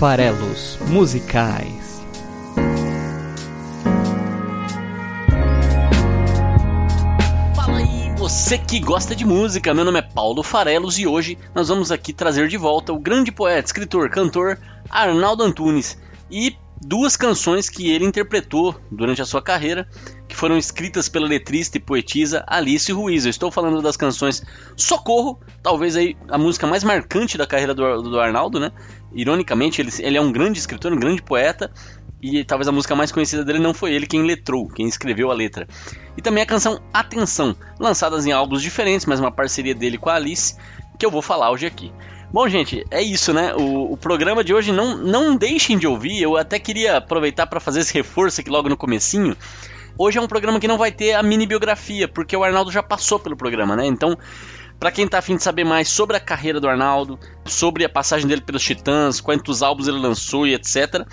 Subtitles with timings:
[0.00, 2.00] farelos musicais.
[7.54, 9.74] Fala aí, você que gosta de música.
[9.74, 13.30] Meu nome é Paulo Farelos e hoje nós vamos aqui trazer de volta o grande
[13.30, 15.98] poeta, escritor, cantor Arnaldo Antunes
[16.30, 19.86] e duas canções que ele interpretou durante a sua carreira,
[20.30, 23.24] que foram escritas pela letrista e poetisa Alice Ruiz.
[23.24, 24.42] Eu estou falando das canções
[24.76, 28.70] Socorro, talvez aí a música mais marcante da carreira do, do Arnaldo, né?
[29.12, 31.68] Ironicamente, ele, ele é um grande escritor, um grande poeta,
[32.22, 35.34] e talvez a música mais conhecida dele não foi ele quem letrou, quem escreveu a
[35.34, 35.66] letra.
[36.16, 40.14] E também a canção Atenção, lançadas em álbuns diferentes, mas uma parceria dele com a
[40.14, 40.56] Alice,
[40.96, 41.92] que eu vou falar hoje aqui.
[42.32, 43.52] Bom, gente, é isso, né?
[43.54, 46.22] O, o, programa de hoje não, não deixem de ouvir.
[46.22, 49.36] Eu até queria aproveitar para fazer esse reforço aqui logo no comecinho.
[50.02, 52.82] Hoje é um programa que não vai ter a mini biografia, porque o Arnaldo já
[52.82, 53.84] passou pelo programa, né?
[53.84, 54.16] Então,
[54.78, 58.26] para quem tá afim de saber mais sobre a carreira do Arnaldo, sobre a passagem
[58.26, 61.06] dele pelos Titãs, quantos álbuns ele lançou e etc.,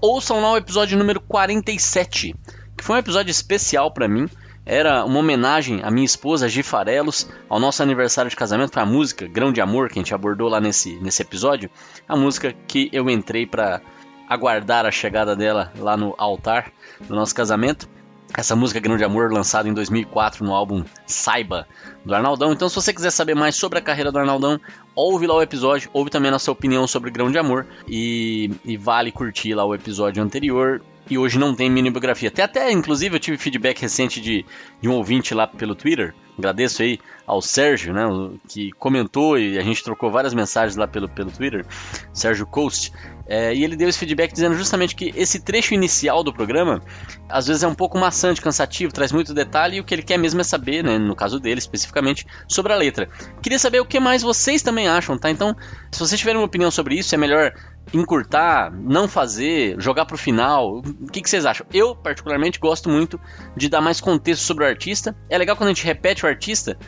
[0.00, 2.34] ouçam lá o episódio número 47,
[2.76, 4.28] que foi um episódio especial para mim
[4.66, 8.86] era uma homenagem à minha esposa Gi Farelos, ao nosso aniversário de casamento, foi a
[8.86, 11.70] música Grão de Amor que a gente abordou lá nesse, nesse episódio,
[12.08, 13.80] a música que eu entrei para
[14.28, 16.72] aguardar a chegada dela lá no altar
[17.06, 17.93] do nosso casamento.
[18.36, 21.68] Essa música Grão de Amor, lançada em 2004 no álbum Saiba,
[22.04, 22.52] do Arnaldão.
[22.52, 24.60] Então, se você quiser saber mais sobre a carreira do Arnaldão,
[24.92, 28.76] ouve lá o episódio, ouve também a nossa opinião sobre Grão de Amor e, e
[28.76, 32.28] vale curtir lá o episódio anterior e hoje não tem mini biografia.
[32.28, 34.44] Até, até inclusive, eu tive feedback recente de,
[34.80, 36.14] de um ouvinte lá pelo Twitter.
[36.36, 38.02] Agradeço aí ao Sérgio, né,
[38.48, 41.64] que comentou e a gente trocou várias mensagens lá pelo, pelo Twitter,
[42.12, 42.92] Sérgio Coast.
[43.26, 46.82] É, e ele deu esse feedback dizendo justamente que esse trecho inicial do programa
[47.28, 50.18] às vezes é um pouco maçante, cansativo, traz muito detalhe e o que ele quer
[50.18, 53.08] mesmo é saber, né, no caso dele especificamente, sobre a letra.
[53.42, 55.30] Queria saber o que mais vocês também acham, tá?
[55.30, 55.56] Então,
[55.90, 57.52] se vocês tiverem uma opinião sobre isso, é melhor
[57.92, 60.78] encurtar, não fazer, jogar pro final.
[60.78, 61.66] O que, que, vocês acham?
[61.72, 63.20] Eu, particularmente, gosto muito
[63.56, 65.14] de dar mais contexto sobre o artista.
[65.28, 66.78] É legal quando a gente repete o artista,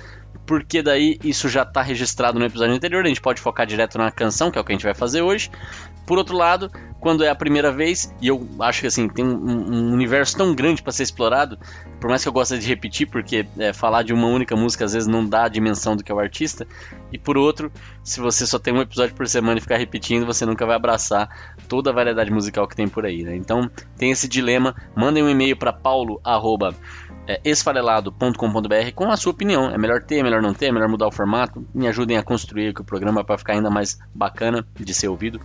[0.47, 4.11] porque daí isso já está registrado no episódio anterior, a gente pode focar direto na
[4.11, 5.51] canção, que é o que a gente vai fazer hoje.
[6.07, 6.71] Por outro lado,
[7.01, 10.55] quando é a primeira vez, e eu acho que assim, tem um, um universo tão
[10.55, 11.59] grande para ser explorado,
[12.01, 14.93] por mais que eu goste de repetir, porque é, falar de uma única música às
[14.93, 16.67] vezes não dá a dimensão do que é o artista,
[17.13, 17.71] e por outro,
[18.03, 21.29] se você só tem um episódio por semana e ficar repetindo, você nunca vai abraçar
[21.69, 23.35] toda a variedade musical que tem por aí, né?
[23.35, 26.21] Então, tem esse dilema, mandem um e-mail para paulo@
[27.27, 29.71] é, esfarelado.com.br com a sua opinião.
[29.71, 31.67] É melhor ter, é melhor não ter, é melhor mudar o formato.
[31.75, 35.41] Me ajudem a construir aqui o programa para ficar ainda mais bacana de ser ouvido.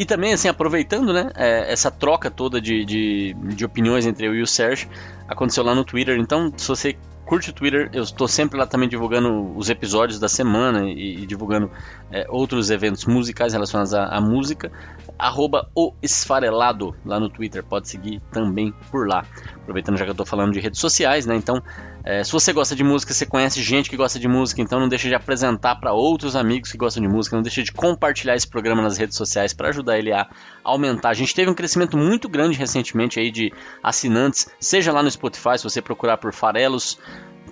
[0.00, 4.34] E também, assim, aproveitando, né, é, essa troca toda de, de, de, opiniões entre eu
[4.34, 4.88] e o Sérgio,
[5.28, 6.18] aconteceu lá no Twitter.
[6.18, 6.96] Então, se você
[7.26, 11.26] curte o Twitter, eu estou sempre lá também divulgando os episódios da semana e, e
[11.26, 11.70] divulgando
[12.10, 14.72] é, outros eventos musicais relacionados à, à música
[15.18, 19.26] arroba o esfarelado lá no Twitter, pode seguir também por lá.
[19.56, 21.36] Aproveitando já que eu estou falando de redes sociais, né?
[21.36, 21.62] Então,
[22.02, 24.88] é, se você gosta de música, você conhece gente que gosta de música, então não
[24.88, 28.48] deixe de apresentar para outros amigos que gostam de música, não deixe de compartilhar esse
[28.48, 30.28] programa nas redes sociais para ajudar ele a
[30.64, 31.10] aumentar.
[31.10, 33.52] A gente teve um crescimento muito grande recentemente aí de
[33.82, 36.98] assinantes, seja lá no Spotify, se você procurar por Farelos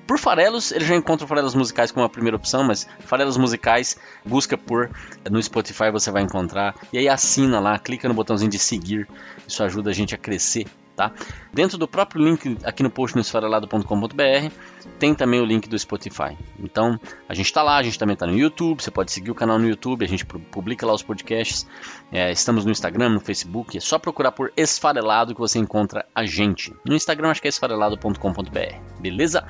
[0.07, 3.95] por farelos, ele já encontra farelos musicais como a primeira opção, mas farelos musicais,
[4.25, 4.91] busca por
[5.31, 6.75] no Spotify você vai encontrar.
[6.91, 9.07] E aí assina lá, clica no botãozinho de seguir.
[9.47, 10.67] Isso ajuda a gente a crescer
[10.99, 11.13] tá?
[11.55, 14.53] Dentro do próprio link aqui no post no esfarelado.com.br
[14.99, 16.37] tem também o link do Spotify.
[16.59, 16.99] Então,
[17.29, 19.61] a gente está lá, a gente também está no YouTube, você pode seguir o canal
[19.61, 21.65] no YouTube, a gente publica lá os podcasts.
[22.11, 26.27] É, estamos no Instagram, no Facebook, é só procurar por Esfarelado que você encontra a
[26.27, 26.75] gente.
[26.85, 29.45] No Instagram acho que é esfarelado.com.br, beleza?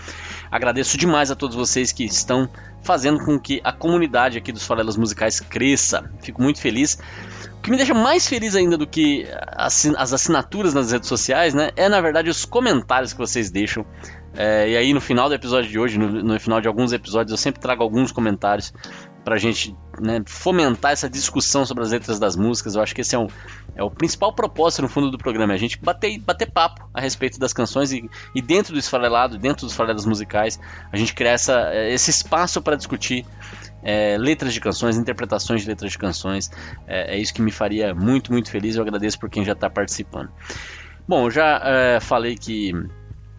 [0.50, 2.50] Agradeço demais a todos vocês que estão
[2.82, 6.12] fazendo com que a comunidade aqui dos Farelas Musicais cresça.
[6.20, 6.98] Fico muito feliz.
[7.58, 9.26] O que me deixa mais feliz ainda do que
[9.56, 11.70] as assinaturas nas redes sociais, né?
[11.76, 13.84] É na verdade os comentários que vocês deixam.
[14.34, 17.32] É, e aí no final do episódio de hoje, no, no, final de alguns episódios,
[17.32, 18.72] eu sempre trago alguns comentários
[19.24, 22.76] pra gente né, fomentar essa discussão sobre as letras das músicas.
[22.76, 23.26] Eu acho que esse é, um,
[23.74, 27.00] é o principal propósito no fundo do programa, é a gente bater, bater papo a
[27.00, 30.58] respeito das canções e, e dentro do esfarelado, dentro dos farelados musicais,
[30.92, 33.26] a gente criar essa, esse espaço para discutir
[33.82, 36.50] é, letras de canções, interpretações de letras de canções.
[36.86, 38.76] É, é, isso que me faria muito, muito feliz.
[38.76, 40.30] Eu agradeço por quem já está participando.
[41.06, 42.72] Bom, eu já é, falei que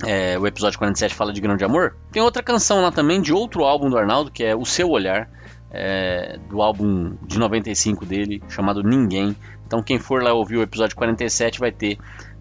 [0.06, 1.96] é, o episódio 47 fala de Grande Amor.
[2.12, 5.30] Tem outra canção lá também de outro álbum do Arnaldo, que é O Seu Olhar,
[5.72, 9.36] é, do álbum de 95 dele, chamado Ninguém.
[9.68, 12.00] Então, quem for lá ouvir o episódio 47 vai ter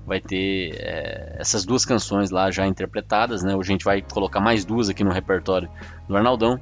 [0.09, 3.55] vai ter é, essas duas canções lá já interpretadas, né?
[3.55, 5.69] Hoje a gente vai colocar mais duas aqui no repertório
[6.09, 6.59] do Arnaldão.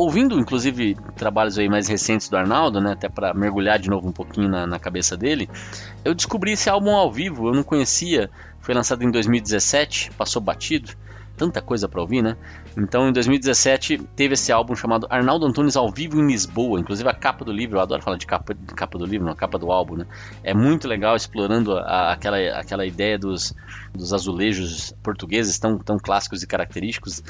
[0.00, 2.92] Ouvindo, inclusive, trabalhos aí mais recentes do Arnaldo, né?
[2.92, 5.50] Até para mergulhar de novo um pouquinho na, na cabeça dele,
[6.04, 8.30] eu descobri esse álbum ao vivo, eu não conhecia,
[8.60, 10.92] foi lançado em 2017, passou batido
[11.38, 12.36] tanta coisa para ouvir, né?
[12.76, 16.80] Então, em 2017, teve esse álbum chamado Arnaldo Antunes ao vivo em Lisboa.
[16.80, 19.36] Inclusive, a capa do livro, eu adoro falar de capa, capa do livro, não, a
[19.36, 20.06] capa do álbum, né?
[20.42, 23.54] É muito legal explorando a, aquela, aquela ideia dos,
[23.94, 27.22] dos azulejos portugueses tão, tão clássicos e característicos.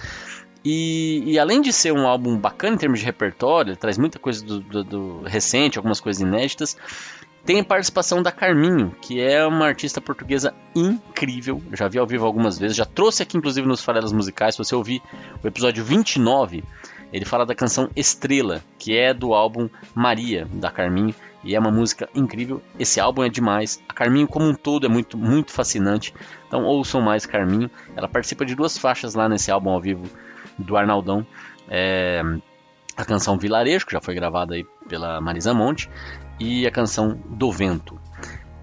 [0.65, 4.45] E, e, além de ser um álbum bacana em termos de repertório, traz muita coisa
[4.45, 6.77] do, do, do recente, algumas coisas inéditas.
[7.49, 11.63] Tem participação da Carminho, que é uma artista portuguesa incrível.
[11.73, 14.55] Já vi ao vivo algumas vezes, já trouxe aqui inclusive nos Farelas Musicais.
[14.55, 15.01] Se você ouvir
[15.43, 16.63] o episódio 29,
[17.11, 21.15] ele fala da canção Estrela, que é do álbum Maria, da Carminho.
[21.43, 22.61] E é uma música incrível.
[22.79, 23.83] Esse álbum é demais.
[23.89, 26.13] A Carminho, como um todo, é muito, muito fascinante.
[26.47, 27.71] Então ouçam mais Carminho.
[27.97, 30.05] Ela participa de duas faixas lá nesse álbum ao vivo
[30.59, 31.27] do Arnaldão.
[31.67, 32.21] É,
[32.95, 35.89] a canção Vilarejo, que já foi gravada aí pela Marisa Monte,
[36.39, 37.99] e a canção Do Vento.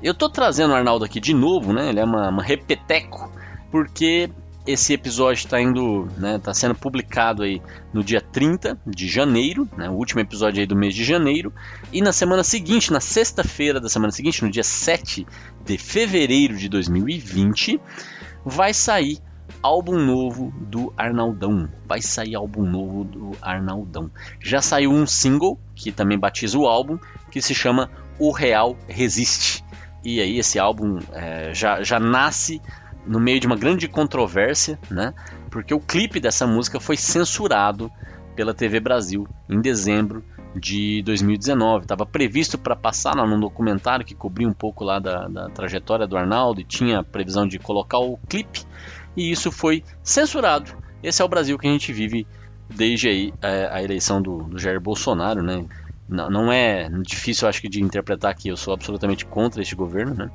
[0.02, 1.90] Eu tô trazendo o Arnaldo aqui de novo, né?
[1.90, 3.32] Ele é uma, uma repeteco,
[3.72, 4.30] porque
[4.66, 7.62] esse episódio está indo, né, tá sendo publicado aí
[7.94, 11.54] no dia 30 de janeiro, né, o último episódio aí do mês de janeiro,
[11.94, 15.26] e na semana seguinte, na sexta-feira da semana seguinte, no dia 7
[15.64, 17.80] de fevereiro de 2020,
[18.44, 19.20] vai sair
[19.66, 21.68] álbum novo do Arnaldão.
[21.88, 24.12] Vai sair álbum novo do Arnaldão.
[24.40, 27.00] Já saiu um single que também batiza o álbum,
[27.32, 27.90] que se chama
[28.20, 29.66] O Real Resiste.
[30.04, 32.62] E aí esse álbum é, já, já nasce
[33.08, 35.16] no meio de uma grande controvérsia, né?
[35.50, 37.92] Porque o clipe dessa música foi censurado
[38.36, 40.24] pela TV Brasil em dezembro
[40.56, 41.86] de 2019.
[41.86, 46.16] Estava previsto para passar num documentário que cobria um pouco lá da, da, trajetória do
[46.16, 48.64] Arnaldo e tinha previsão de colocar o clipe,
[49.16, 50.76] e isso foi censurado.
[51.02, 52.28] Esse é o Brasil que a gente vive
[52.70, 55.66] desde aí, é, a eleição do, do Jair Bolsonaro, né?
[56.08, 60.14] não, não é difícil, acho que, de interpretar que eu sou absolutamente contra este governo,
[60.14, 60.32] né?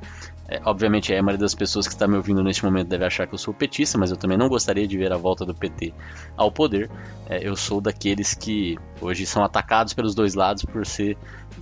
[0.47, 3.33] É, obviamente, a maioria das pessoas que está me ouvindo neste momento deve achar que
[3.33, 5.93] eu sou petista, mas eu também não gostaria de ver a volta do PT
[6.35, 6.89] ao poder.
[7.29, 11.17] É, eu sou daqueles que hoje são atacados pelos dois lados por ser,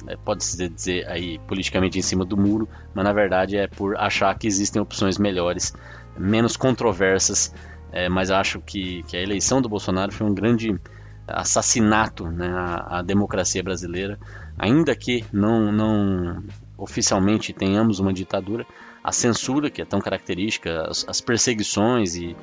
[0.07, 4.35] é, pode-se dizer aí, politicamente em cima do muro, mas na verdade é por achar
[4.35, 5.71] que existem opções melhores,
[6.19, 7.53] menos controversas.
[7.91, 10.79] É, mas acho que, que a eleição do Bolsonaro foi um grande
[11.27, 14.19] assassinato né, à, à, democracia brasileira,
[14.57, 16.43] ainda que não, não
[16.77, 18.65] oficialmente tenhamos uma ditadura,
[19.03, 22.35] a censura que é tão característica, as, as perseguições e,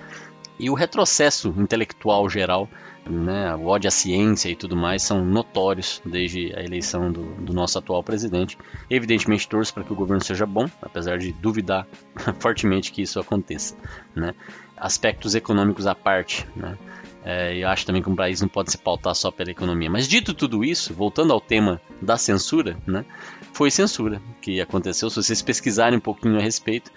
[0.59, 2.69] e o retrocesso intelectual geral,
[3.09, 7.53] né, o ódio à ciência e tudo mais são notórios desde a eleição do, do
[7.53, 8.59] nosso atual presidente.
[8.91, 11.87] Evidentemente torço para que o governo seja bom, apesar de duvidar
[12.39, 13.77] fortemente que isso aconteça.
[14.15, 14.35] Né.
[14.77, 16.77] Aspectos econômicos à parte, né,
[17.25, 19.91] é, eu acho também que um país não pode se pautar só pela economia.
[19.91, 23.05] Mas dito tudo isso, voltando ao tema da censura, né,
[23.53, 25.11] foi censura que aconteceu.
[25.11, 26.93] Se vocês pesquisarem um pouquinho a respeito,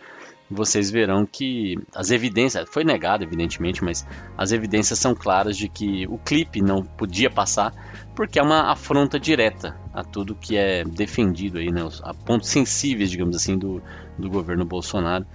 [0.50, 4.06] vocês verão que as evidências, foi negado evidentemente, mas
[4.38, 7.72] as evidências são claras de que o clipe não podia passar
[8.16, 13.10] porque é uma afronta direta a tudo que é defendido aí, né, a pontos sensíveis,
[13.10, 13.82] digamos assim, do,
[14.18, 15.26] do governo Bolsonaro.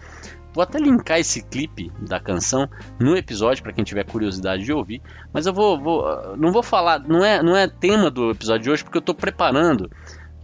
[0.53, 2.69] Vou até linkar esse clipe da canção
[2.99, 5.03] no episódio para quem tiver curiosidade de ouvir,
[5.33, 8.71] mas eu vou, vou, não vou falar, não é, não é tema do episódio de
[8.71, 9.91] hoje porque eu estou preparando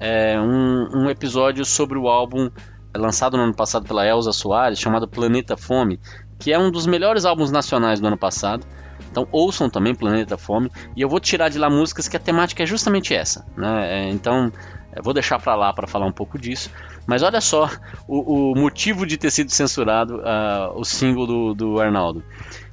[0.01, 2.51] é, um, um episódio sobre o álbum
[2.95, 6.01] lançado no ano passado pela Elza Soares, chamado Planeta Fome,
[6.39, 8.67] que é um dos melhores álbuns nacionais do ano passado.
[9.11, 12.63] Então ouçam também Planeta Fome e eu vou tirar de lá músicas que a temática
[12.63, 14.05] é justamente essa, né?
[14.05, 14.53] É, então
[15.03, 16.71] vou deixar para lá para falar um pouco disso.
[17.07, 17.71] Mas olha só
[18.07, 22.23] o, o motivo de ter sido censurado uh, o single do, do Arnaldo.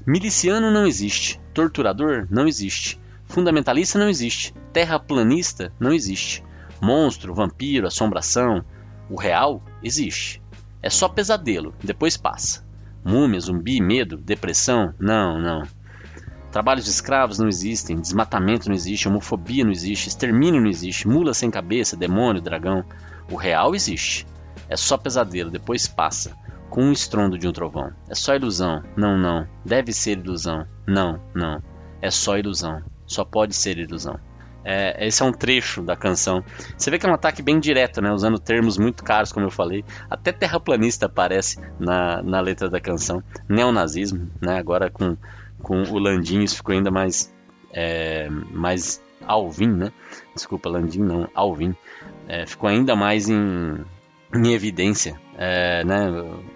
[0.05, 6.43] Miliciano não existe, torturador não existe, fundamentalista não existe, terraplanista não existe,
[6.81, 8.63] monstro, vampiro, assombração,
[9.09, 10.41] o real existe.
[10.81, 12.65] É só pesadelo, depois passa.
[13.03, 15.63] Múmia, zumbi, medo, depressão, não, não.
[16.51, 21.33] Trabalhos de escravos não existem, desmatamento não existe, homofobia não existe, extermínio não existe, mula
[21.33, 22.83] sem cabeça, demônio, dragão.
[23.29, 24.25] O real existe.
[24.69, 26.35] É só pesadelo, depois passa.
[26.69, 27.91] Com um estrondo de um trovão.
[28.09, 28.83] É só ilusão.
[28.95, 29.47] Não, não.
[29.63, 30.65] Deve ser ilusão.
[30.85, 31.61] Não, não.
[32.01, 32.81] É só ilusão.
[33.05, 34.19] Só pode ser ilusão.
[34.69, 36.43] É, esse é um trecho da canção.
[36.77, 38.11] Você vê que é um ataque bem direto, né?
[38.11, 39.85] Usando termos muito caros, como eu falei.
[40.09, 43.23] Até terraplanista aparece na, na letra da canção.
[43.47, 44.59] Neonazismo, né?
[44.59, 45.15] Agora com,
[45.63, 47.33] com o Landim isso ficou ainda mais,
[47.71, 49.93] é, mais Alvin, né?
[50.35, 51.73] Desculpa, Landim não, Alvin.
[52.27, 53.85] É, ficou ainda mais em,
[54.35, 56.07] em evidência, é, né?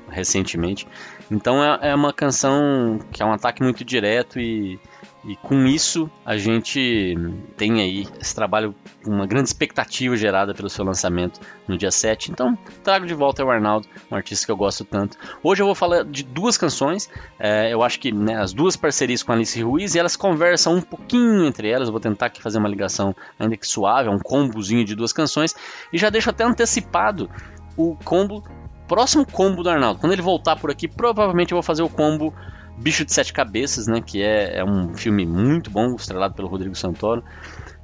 [0.10, 0.86] recentemente.
[1.32, 4.77] Então é, é uma canção que é um ataque muito direto e
[5.24, 7.16] e com isso a gente
[7.56, 8.74] tem aí esse trabalho
[9.04, 12.32] com uma grande expectativa gerada pelo seu lançamento no dia 7.
[12.32, 15.18] Então trago de volta o Arnaldo, um artista que eu gosto tanto.
[15.44, 17.10] Hoje eu vou falar de duas canções.
[17.40, 20.75] É, eu acho que né, as duas parcerias com a Alice Ruiz e elas conversam
[20.75, 21.88] um pouquinho entre elas.
[21.88, 25.13] Eu vou tentar aqui fazer uma ligação ainda que suave, é um combozinho de duas
[25.13, 25.56] canções.
[25.94, 27.30] E já deixo até antecipado
[27.78, 28.44] o combo,
[28.88, 30.00] próximo combo do Arnaldo.
[30.00, 32.34] Quando ele voltar por aqui, provavelmente eu vou fazer o combo
[32.82, 36.76] Bicho de Sete Cabeças, né, que é, é um filme muito bom, estrelado pelo Rodrigo
[36.76, 37.24] Santoro,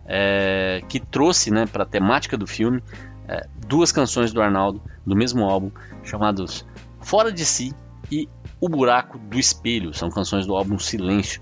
[0.06, 2.82] é, que trouxe né, para a temática do filme
[3.27, 5.70] é, duas canções do Arnaldo, do mesmo álbum,
[6.04, 6.66] chamados
[7.01, 7.74] Fora de Si
[8.12, 8.27] e
[8.60, 9.94] O Buraco do Espelho.
[9.94, 11.42] São canções do álbum Silêncio.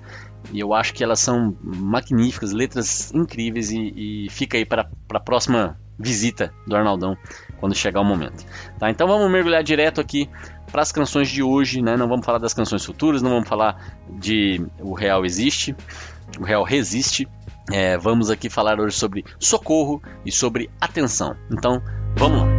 [0.51, 5.19] E eu acho que elas são magníficas, letras incríveis e, e fica aí para a
[5.19, 7.17] próxima visita do Arnaldão
[7.59, 8.45] quando chegar o momento.
[8.79, 8.89] Tá?
[8.89, 10.29] Então vamos mergulhar direto aqui
[10.71, 11.95] para as canções de hoje, né?
[11.95, 15.75] Não vamos falar das canções futuras, não vamos falar de o real existe,
[16.39, 17.27] o real resiste.
[17.71, 21.35] É, vamos aqui falar hoje sobre socorro e sobre atenção.
[21.49, 21.81] Então,
[22.15, 22.54] vamos lá.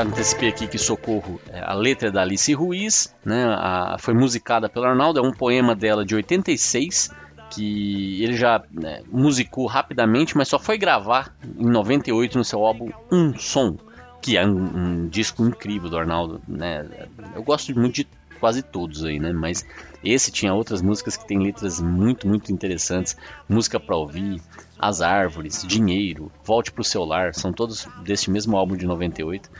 [0.00, 4.14] Já antecipei aqui que Socorro, é, a letra é da Alice Ruiz, né, a, foi
[4.14, 7.10] musicada pelo Arnaldo, é um poema dela de 86,
[7.50, 12.90] que ele já né, musicou rapidamente, mas só foi gravar em 98 no seu álbum
[13.10, 13.76] Um Som,
[14.22, 16.86] que é um, um disco incrível do Arnaldo, né?
[17.34, 19.32] Eu gosto muito de quase todos aí, né?
[19.32, 19.66] Mas
[20.04, 23.16] esse tinha outras músicas que tem letras muito, muito interessantes,
[23.48, 24.40] música para ouvir,
[24.78, 29.50] As Árvores, Dinheiro, Volte pro Seu Lar, são todos deste mesmo álbum de 98.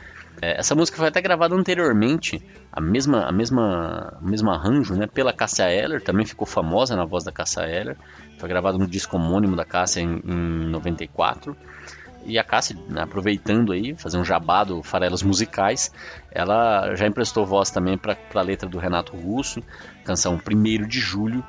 [0.41, 5.05] É, essa música foi até gravada anteriormente, a mesma, a mesma, o mesmo arranjo, né,
[5.05, 7.95] pela Cássia Eller, também ficou famosa na voz da Cássia Eller.
[8.39, 11.55] Foi gravado no disco homônimo da Cássia em, em 94.
[12.25, 15.91] E a Cássia, né, aproveitando aí, fazer um jabado farelos musicais,
[16.31, 19.61] ela já emprestou voz também para a letra do Renato Russo,
[20.03, 21.43] canção 1 de Julho,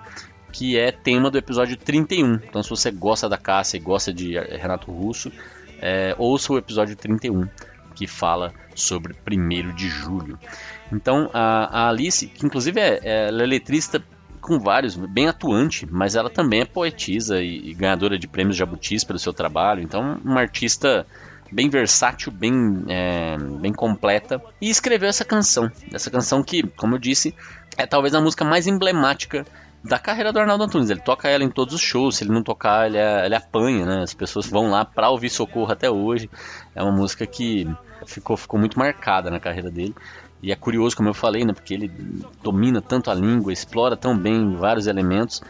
[0.52, 2.34] que é tema do episódio 31.
[2.34, 5.32] Então, se você gosta da Cássia e gosta de Renato Russo,
[5.80, 7.48] é, ouça o episódio 31
[7.92, 10.38] que fala sobre 1 de julho.
[10.90, 14.02] Então a, a Alice, que inclusive é, é, ela é letrista
[14.40, 19.04] com vários, bem atuante, mas ela também é poetisa e, e ganhadora de prêmios Jabutis
[19.04, 19.80] pelo seu trabalho.
[19.80, 21.06] Então, uma artista
[21.52, 25.70] bem versátil, bem, é, bem completa, e escreveu essa canção.
[25.92, 27.34] Essa canção que, como eu disse,
[27.76, 29.46] é talvez a música mais emblemática
[29.84, 30.90] da carreira do Arnaldo Antunes.
[30.90, 34.02] Ele toca ela em todos os shows, se ele não tocar, ele, ele apanha, né?
[34.02, 36.30] As pessoas vão lá pra ouvir Socorro até hoje.
[36.74, 37.68] É uma música que
[38.06, 39.94] ficou, ficou muito marcada na carreira dele.
[40.42, 41.52] E é curioso, como eu falei, né?
[41.52, 41.88] Porque ele
[42.42, 45.42] domina tanto a língua, explora tão bem vários elementos.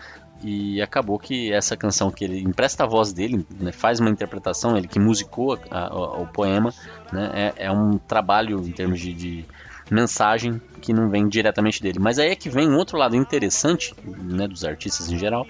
[0.44, 4.76] E acabou que essa canção que ele empresta a voz dele, né, faz uma interpretação,
[4.76, 6.74] ele que musicou a, a, o poema,
[7.12, 9.44] né, é, é, um trabalho em termos de, de
[9.92, 11.98] mensagem que não vem diretamente dele.
[11.98, 15.46] Mas aí é que vem um outro lado interessante né, dos artistas em geral,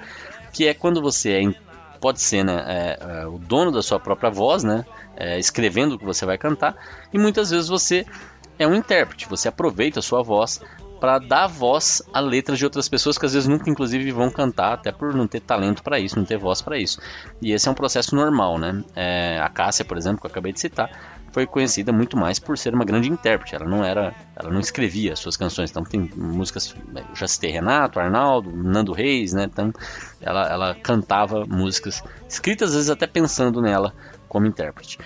[0.53, 1.55] que é quando você é,
[2.01, 4.85] pode ser né, é, é, o dono da sua própria voz, né,
[5.17, 6.77] é, escrevendo o que você vai cantar,
[7.13, 8.05] e muitas vezes você
[8.59, 10.61] é um intérprete, você aproveita a sua voz
[11.01, 14.75] para dar voz a letras de outras pessoas que às vezes nunca inclusive vão cantar,
[14.75, 17.01] até por não ter talento para isso, não ter voz para isso.
[17.41, 18.85] E esse é um processo normal, né?
[18.95, 22.57] É, a Cássia, por exemplo, que eu acabei de citar, foi conhecida muito mais por
[22.59, 23.55] ser uma grande intérprete.
[23.55, 25.71] Ela não era, ela não escrevia suas canções.
[25.71, 29.45] Então tem músicas, eu já citei Renato, Arnaldo, Nando Reis, né?
[29.45, 29.73] Então
[30.21, 33.95] ela, ela cantava músicas escritas às vezes até pensando nela
[34.29, 34.99] como intérprete.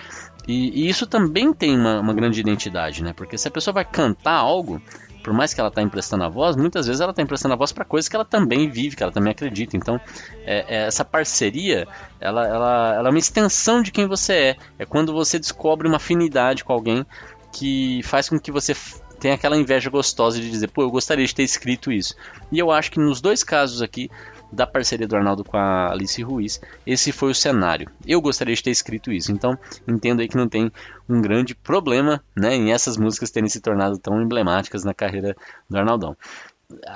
[0.47, 3.13] E, e isso também tem uma, uma grande identidade, né?
[3.13, 4.81] Porque se a pessoa vai cantar algo,
[5.27, 7.73] por mais que ela está emprestando a voz, muitas vezes ela está emprestando a voz
[7.73, 9.75] para coisas que ela também vive, que ela também acredita.
[9.75, 9.99] Então,
[10.45, 11.85] é, é, essa parceria,
[12.17, 14.55] ela, ela, ela é uma extensão de quem você é.
[14.79, 17.05] É quando você descobre uma afinidade com alguém
[17.51, 18.73] que faz com que você
[19.19, 22.15] tenha aquela inveja gostosa de dizer, pô, eu gostaria de ter escrito isso.
[22.49, 24.09] E eu acho que nos dois casos aqui,
[24.51, 27.89] da parceria do Arnaldo com a Alice Ruiz, esse foi o cenário.
[28.05, 30.71] Eu gostaria de ter escrito isso, então entendo aí que não tem
[31.07, 35.35] um grande problema né, em essas músicas terem se tornado tão emblemáticas na carreira
[35.69, 36.15] do Arnaldão.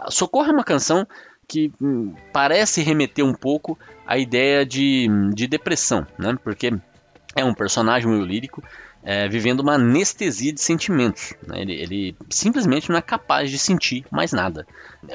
[0.09, 1.07] Socorro é uma canção
[1.47, 6.37] que hum, parece remeter um pouco à ideia de, de depressão, né?
[6.43, 6.73] Porque
[7.35, 8.63] é um personagem meio lírico
[9.03, 11.33] é, vivendo uma anestesia de sentimentos.
[11.45, 11.61] Né?
[11.61, 14.65] Ele, ele, simplesmente não é capaz de sentir mais nada.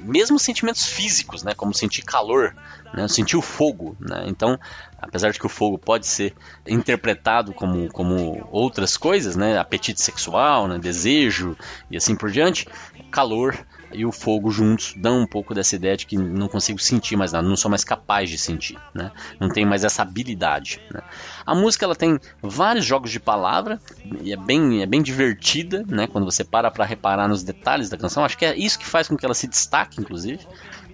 [0.03, 1.55] Mesmo sentimentos físicos, né?
[1.55, 2.55] como sentir calor,
[2.93, 3.07] né?
[3.09, 3.97] sentir o fogo.
[4.01, 4.25] Né?
[4.27, 4.59] Então,
[5.01, 6.35] apesar de que o fogo pode ser
[6.67, 9.59] interpretado como, como outras coisas, né?
[9.59, 10.79] apetite sexual, né?
[10.79, 11.57] desejo
[11.91, 12.67] e assim por diante,
[13.11, 13.57] calor
[13.97, 17.33] e o fogo juntos dão um pouco dessa ideia de que não consigo sentir mais
[17.33, 19.11] nada, não sou mais capaz de sentir, né?
[19.41, 20.81] não tenho mais essa habilidade.
[20.93, 21.01] Né?
[21.45, 23.81] A música ela tem vários jogos de palavra
[24.23, 26.07] e é bem, é bem divertida né?
[26.07, 28.25] quando você para para reparar nos detalhes da canção.
[28.25, 30.47] Acho que é isso que faz com que ela se destaque, inclusive.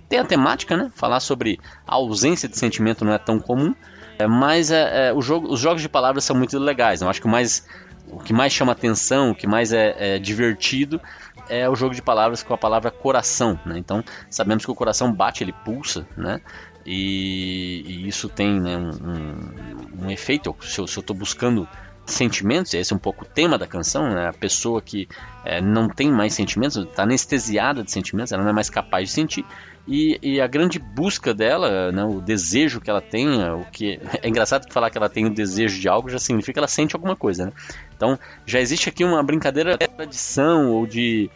[0.09, 0.91] Tem a temática, né?
[0.95, 3.75] falar sobre a ausência de sentimento não é tão comum,
[4.19, 7.03] é, mas é, é, jogo, os jogos de palavras são muito legais.
[7.03, 7.67] Eu acho que o mais
[8.13, 11.01] o que mais chama atenção, o que mais é, é divertido
[11.53, 13.77] é o jogo de palavras com a palavra coração, né?
[13.77, 16.41] Então sabemos que o coração bate, ele pulsa, né?
[16.87, 20.57] E, e isso tem né, um, um, efeito.
[20.63, 21.69] Se eu estou buscando
[22.07, 24.29] sentimentos, esse é um pouco o tema da canção, né?
[24.29, 25.07] A pessoa que
[25.45, 29.15] é, não tem mais sentimentos, está anestesiada de sentimentos, ela não é mais capaz de
[29.15, 29.45] sentir.
[29.87, 34.29] E, e, a grande busca dela, né, o desejo que ela tem, o que é
[34.29, 37.17] engraçado falar que ela tem o desejo de algo já significa que ela sente alguma
[37.17, 37.53] coisa, né?
[37.97, 41.29] Então já existe aqui uma brincadeira de tradição ou de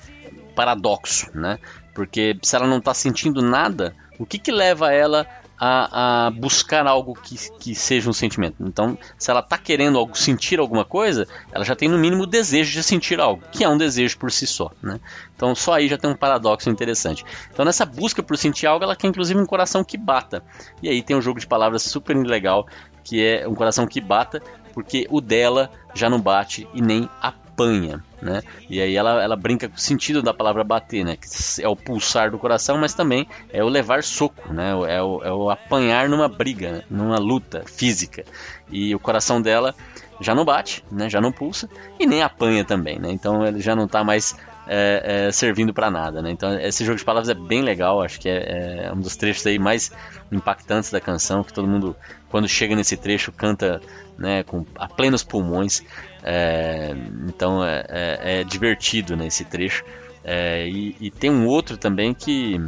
[0.55, 1.59] paradoxo, né?
[1.93, 5.27] Porque se ela não está sentindo nada, o que que leva ela
[5.59, 8.57] a, a, buscar algo que, que seja um sentimento.
[8.61, 12.27] Então, se ela está querendo algo, sentir alguma coisa, ela já tem no mínimo o
[12.27, 14.71] desejo de sentir algo, que é um desejo por si só.
[14.83, 15.01] Né?
[15.35, 17.25] Então, só aí já tem um paradoxo interessante.
[17.53, 20.43] Então, nessa busca por sentir algo, ela quer inclusive um coração que bata.
[20.83, 22.67] E aí tem um jogo de palavras super legal,
[23.03, 24.43] que é um coração que bata,
[24.75, 28.43] porque o dela já não bate e nem a apanha, né?
[28.69, 31.17] E aí ela, ela brinca com o sentido da palavra bater, né?
[31.17, 34.71] Que é o pulsar do coração, mas também é o levar soco, né?
[34.89, 38.25] É o, é o apanhar numa briga, numa luta física.
[38.71, 39.75] E o coração dela
[40.21, 41.09] já não bate, né?
[41.09, 43.11] Já não pulsa e nem apanha também, né?
[43.11, 44.37] Então ele já não está mais
[44.67, 46.31] é, é, servindo para nada, né?
[46.31, 49.47] Então esse jogo de palavras é bem legal, acho que é, é, um dos trechos
[49.47, 49.93] aí mais
[50.31, 51.97] impactantes da canção, que todo mundo
[52.29, 53.81] quando chega nesse trecho canta,
[54.19, 55.83] né, com a plenos pulmões.
[56.23, 56.95] É,
[57.29, 59.85] então é, é, é, divertido né, trecho.
[60.25, 62.61] É, e, e, tem um outro também que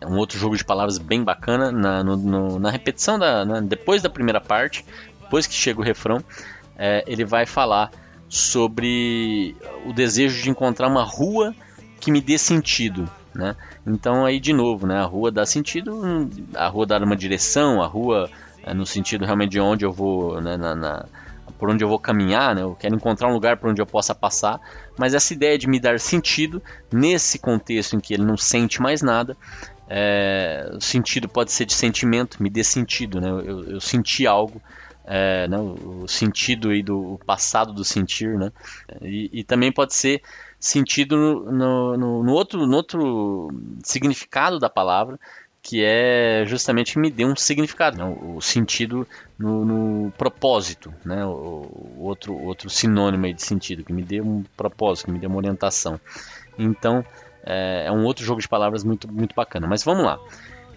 [0.00, 3.60] é um outro jogo de palavras bem bacana na, no, no, na repetição da né,
[3.60, 4.84] depois da primeira parte,
[5.22, 6.22] depois que chega o refrão,
[7.06, 7.90] ele vai falar
[8.28, 11.54] sobre o desejo de encontrar uma rua
[12.00, 13.56] que me dê sentido, né?
[13.86, 14.98] Então aí de novo, né?
[14.98, 18.28] A rua dá sentido, a rua dá uma direção, a rua
[18.62, 21.06] é, no sentido realmente de onde eu vou, né, na, na
[21.58, 22.62] por onde eu vou caminhar, né?
[22.62, 24.60] Eu quero encontrar um lugar por onde eu possa passar,
[24.98, 26.62] mas essa ideia de me dar sentido
[26.92, 29.36] nesse contexto em que ele não sente mais nada,
[29.88, 33.30] é, o sentido pode ser de sentimento, me dê sentido, né?
[33.30, 34.60] Eu, eu senti algo,
[35.06, 35.56] é, né?
[35.58, 38.52] o sentido aí do passado do sentir, né?
[39.00, 40.20] E, e também pode ser
[40.58, 43.48] sentido no, no, no, outro, no outro
[43.82, 45.18] significado da palavra,
[45.62, 48.04] que é justamente me dê um significado, né?
[48.04, 51.24] o sentido no, no, propósito, né?
[51.24, 55.38] o outro, outro sinônimo de sentido, que me dê um propósito, que me dê uma
[55.38, 56.00] orientação.
[56.58, 57.04] Então,
[57.44, 59.66] é, é, um outro jogo de palavras muito, muito bacana.
[59.66, 60.18] Mas vamos lá.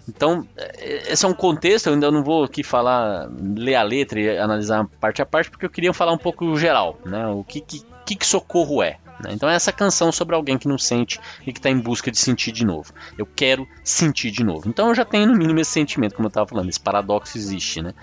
[0.08, 4.20] Então, é, esse é um contexto, eu ainda não vou aqui falar, ler a letra
[4.20, 7.26] e analisar parte a parte, porque eu queria falar um pouco geral, né?
[7.28, 8.98] O que, que, que socorro é?
[9.22, 9.30] Né?
[9.32, 12.18] Então é essa canção sobre alguém que não sente e que está em busca de
[12.18, 12.92] sentir de novo.
[13.16, 14.68] Eu quero sentir de novo.
[14.68, 17.82] Então eu já tenho no mínimo esse sentimento, como eu estava falando, esse paradoxo existe,
[17.82, 17.94] né?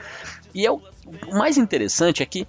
[0.54, 0.82] E é o,
[1.28, 2.48] o mais interessante é que,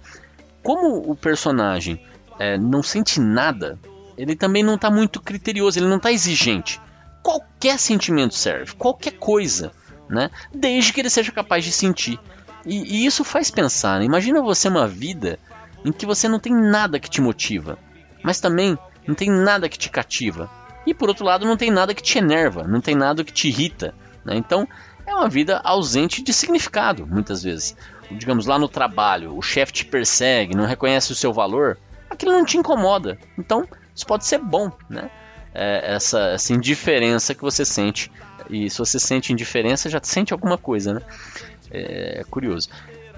[0.61, 2.01] como o personagem
[2.37, 3.79] é, não sente nada,
[4.17, 6.79] ele também não está muito criterioso, ele não está exigente.
[7.21, 9.71] Qualquer sentimento serve, qualquer coisa,
[10.09, 10.29] né?
[10.53, 12.19] Desde que ele seja capaz de sentir.
[12.65, 13.99] E, e isso faz pensar.
[13.99, 14.05] Né?
[14.05, 15.39] Imagina você uma vida
[15.83, 17.77] em que você não tem nada que te motiva
[18.23, 18.77] mas também
[19.07, 20.49] não tem nada que te cativa.
[20.85, 23.47] E por outro lado, não tem nada que te enerva, não tem nada que te
[23.47, 23.93] irrita.
[24.23, 24.35] Né?
[24.35, 24.67] Então,
[25.05, 27.75] é uma vida ausente de significado, muitas vezes.
[28.11, 31.77] Digamos, lá no trabalho, o chefe te persegue, não reconhece o seu valor,
[32.09, 33.17] aquilo não te incomoda.
[33.37, 35.09] Então, isso pode ser bom, né?
[35.53, 38.11] É essa, essa indiferença que você sente.
[38.49, 41.01] E se você sente indiferença, já sente alguma coisa, né?
[41.71, 42.69] É, é curioso.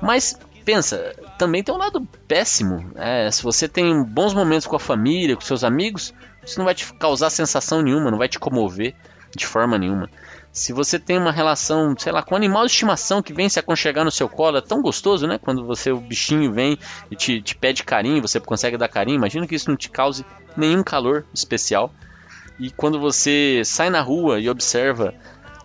[0.02, 2.92] Mas pensa, também tem um lado péssimo.
[2.96, 6.14] É, se você tem bons momentos com a família, com seus amigos,
[6.44, 8.96] isso não vai te causar sensação nenhuma, não vai te comover
[9.36, 10.10] de forma nenhuma.
[10.52, 13.58] Se você tem uma relação, sei lá, com um animal de estimação que vem se
[13.58, 15.38] aconchegar no seu colo, é tão gostoso, né?
[15.38, 16.78] Quando você, o bichinho vem
[17.10, 19.16] e te, te pede carinho, você consegue dar carinho.
[19.16, 20.26] Imagina que isso não te cause
[20.58, 21.94] nenhum calor especial.
[22.62, 25.16] E quando você sai na rua e observa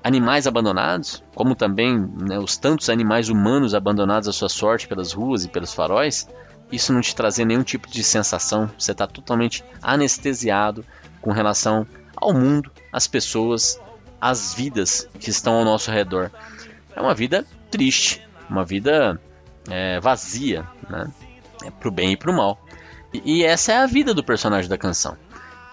[0.02, 5.44] animais abandonados, como também né, os tantos animais humanos abandonados à sua sorte pelas ruas
[5.44, 6.26] e pelos faróis,
[6.72, 10.86] isso não te trazer nenhum tipo de sensação, você está totalmente anestesiado
[11.20, 13.78] com relação ao mundo, às pessoas,
[14.18, 16.30] às vidas que estão ao nosso redor.
[16.94, 19.20] É uma vida triste, uma vida
[19.68, 21.12] é, vazia, né?
[21.62, 22.58] É pro bem e pro mal.
[23.12, 25.14] E, e, essa é a vida do personagem da canção.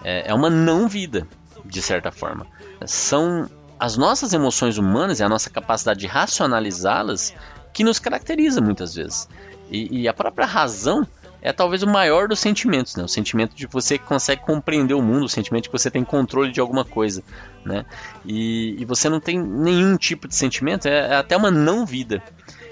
[0.04, 1.26] É, é uma não vida,
[1.64, 2.46] de certa forma.
[2.86, 7.34] São as nossas emoções humanas e a nossa capacidade de racionalizá-las
[7.72, 9.28] que nos caracteriza muitas vezes.
[9.70, 11.06] E, e, a própria razão
[11.42, 13.02] é talvez o maior dos sentimentos, né?
[13.02, 16.04] O sentimento de que você consegue compreender o mundo, o sentimento de que você tem
[16.04, 17.22] controle de alguma coisa,
[17.64, 17.84] né?
[18.24, 22.22] E, e você não tem nenhum tipo de sentimento, é, é até uma não vida.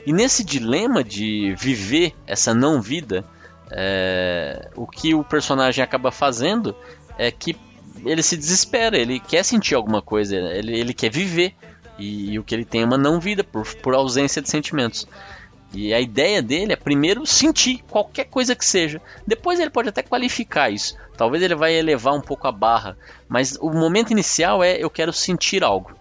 [0.06, 3.24] E nesse dilema de viver essa não vida,
[3.70, 6.74] é, o que o personagem acaba fazendo
[7.18, 7.56] é que
[8.04, 11.54] ele se desespera, ele quer sentir alguma coisa, ele, ele quer viver.
[11.98, 15.06] E, e, o que ele tem é uma não vida por, por ausência de sentimentos.
[15.74, 19.00] E a ideia dele é primeiro sentir qualquer coisa que seja.
[19.26, 20.96] Depois ele pode até qualificar isso.
[21.16, 22.96] Talvez ele vai elevar um pouco a barra.
[23.28, 25.92] Mas o momento inicial é eu quero sentir algo.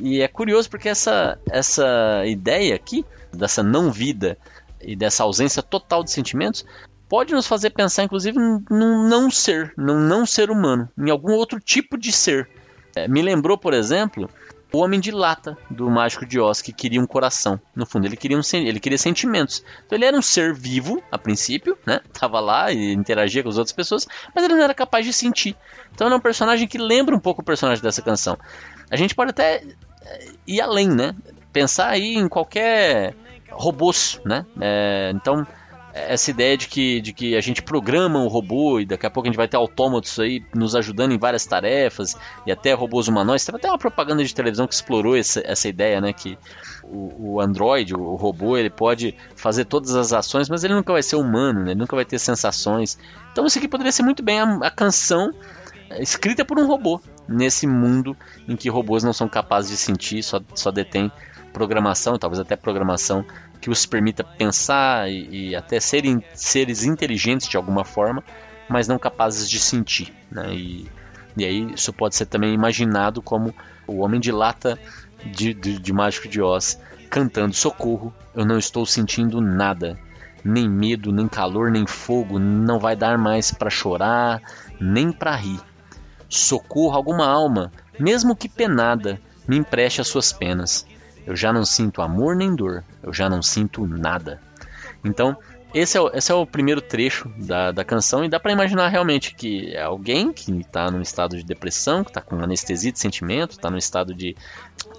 [0.00, 4.38] E é curioso porque essa, essa ideia aqui, dessa não vida
[4.80, 6.64] e dessa ausência total de sentimentos,
[7.10, 11.58] pode nos fazer pensar, inclusive, num não ser, num não ser humano, em algum outro
[11.58, 12.48] tipo de ser.
[12.94, 14.30] É, me lembrou, por exemplo,
[14.72, 17.60] o Homem de Lata do Mágico de Oz, que queria um coração.
[17.74, 19.64] No fundo, ele queria, um, ele queria sentimentos.
[19.84, 22.00] Então, ele era um ser vivo, a princípio, né?
[22.12, 25.56] Tava lá e interagia com as outras pessoas, mas ele não era capaz de sentir.
[25.92, 28.38] Então, ele é um personagem que lembra um pouco o personagem dessa canção.
[28.88, 29.64] A gente pode até
[30.02, 31.16] é, ir além, né?
[31.52, 33.16] Pensar aí em qualquer
[33.50, 34.46] robôs, né?
[34.60, 35.44] É, então,
[35.92, 39.28] essa ideia de que, de que a gente programa um robô e daqui a pouco
[39.28, 43.44] a gente vai ter autômatos aí nos ajudando em várias tarefas e até robôs humanoides.
[43.44, 46.12] Teve até uma propaganda de televisão que explorou essa, essa ideia, né?
[46.12, 46.38] Que
[46.84, 50.92] o, o Android, o, o, robô, ele pode fazer todas as ações, mas ele nunca
[50.92, 51.72] vai ser humano, né?
[51.72, 52.98] Ele nunca vai ter sensações.
[53.32, 55.32] Então isso aqui poderia ser muito bem a, a canção
[55.98, 58.16] escrita por um robô nesse mundo
[58.48, 61.10] em que robôs não são capazes de sentir, só, só detêm
[61.52, 63.24] programação, talvez até programação
[63.60, 68.24] que os permita pensar e, e até serem seres inteligentes de alguma forma,
[68.68, 70.12] mas não capazes de sentir.
[70.30, 70.54] Né?
[70.54, 70.90] E,
[71.36, 73.54] e aí isso pode ser também imaginado como
[73.86, 74.78] o homem de lata
[75.24, 76.78] de, de, de Mágico de Oz
[77.10, 79.98] cantando socorro, eu não estou sentindo nada,
[80.44, 84.40] nem medo, nem calor, nem fogo, não vai dar mais para chorar,
[84.80, 85.60] nem para rir.
[86.28, 90.86] Socorro alguma alma, mesmo que penada, me empreste as suas penas.
[91.26, 94.40] Eu já não sinto amor nem dor, eu já não sinto nada.
[95.04, 95.36] Então,
[95.72, 98.88] esse é o, esse é o primeiro trecho da, da canção, e dá para imaginar
[98.88, 102.98] realmente que é alguém que está num estado de depressão, que está com anestesia de
[102.98, 104.36] sentimento, está num estado de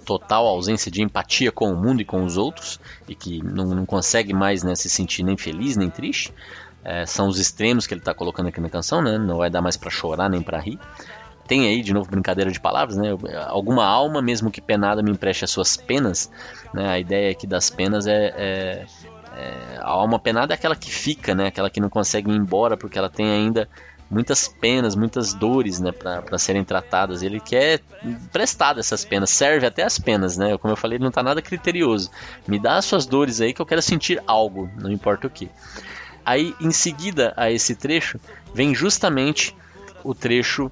[0.05, 3.85] total ausência de empatia com o mundo e com os outros, e que não, não
[3.85, 6.33] consegue mais né, se sentir nem feliz nem triste.
[6.83, 9.15] É, são os extremos que ele está colocando aqui na canção, né?
[9.17, 10.79] não vai dar mais para chorar nem para rir
[11.51, 13.09] tem aí, de novo, brincadeira de palavras, né?
[13.47, 16.31] Alguma alma, mesmo que penada, me empreste as suas penas.
[16.73, 16.89] Né?
[16.89, 18.85] A ideia aqui das penas é, é,
[19.35, 21.47] é, A alma penada é aquela que fica, né?
[21.47, 23.67] Aquela que não consegue ir embora porque ela tem ainda
[24.09, 27.21] muitas penas, muitas dores, né, para serem tratadas.
[27.21, 27.81] Ele quer
[28.31, 30.57] prestar essas penas, serve até as penas, né?
[30.57, 32.09] Como eu falei, ele não está nada criterioso.
[32.47, 35.49] Me dá as suas dores aí que eu quero sentir algo, não importa o que.
[36.25, 38.21] Aí, em seguida a esse trecho,
[38.53, 39.53] vem justamente
[40.01, 40.71] o trecho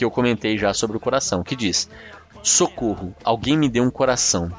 [0.00, 1.86] que eu comentei já sobre o coração, que diz:
[2.42, 4.50] Socorro, alguém me dê um coração,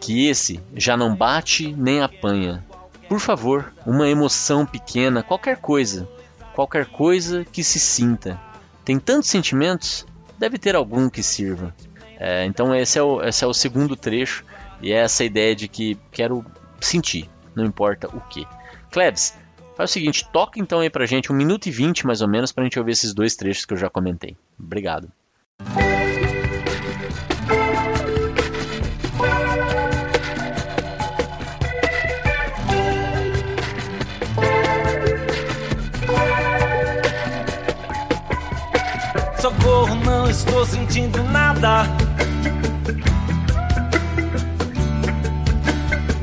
[0.00, 2.64] que esse já não bate nem apanha.
[3.08, 6.08] Por favor, uma emoção pequena, qualquer coisa,
[6.52, 8.40] qualquer coisa que se sinta.
[8.84, 10.04] Tem tantos sentimentos,
[10.36, 11.72] deve ter algum que sirva.
[12.18, 14.44] É, então esse é, o, esse é o segundo trecho
[14.82, 16.44] e é essa ideia de que quero
[16.80, 18.44] sentir, não importa o que.
[18.90, 19.38] Klebs,
[19.78, 22.50] Faz o seguinte, toca então aí pra gente um minuto e vinte mais ou menos
[22.50, 24.36] pra gente ouvir esses dois trechos que eu já comentei.
[24.58, 25.08] Obrigado.
[39.40, 42.07] Socorro, não estou sentindo nada.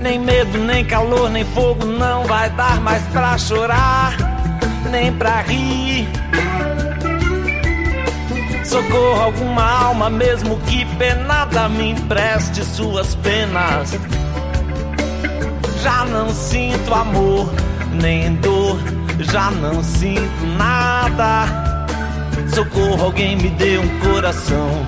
[0.05, 4.15] Nem medo, nem calor, nem fogo não vai dar mais pra chorar,
[4.91, 6.07] nem pra rir.
[8.63, 13.97] Socorro alguma alma, mesmo que penada, me empreste suas penas.
[15.81, 17.51] Já não sinto amor,
[17.91, 18.77] nem dor,
[19.21, 21.47] já não sinto nada.
[22.53, 24.85] Socorro, alguém me dê um coração,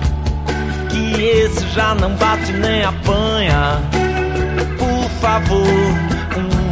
[0.88, 3.82] que esse já não bate nem apanha
[5.20, 5.66] favor,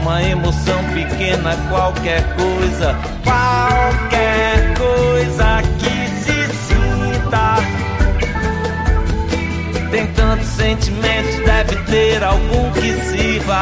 [0.03, 7.57] uma emoção pequena qualquer coisa, qualquer coisa que se sinta.
[9.91, 13.61] Tem tantos sentimentos, deve ter algum que sirva.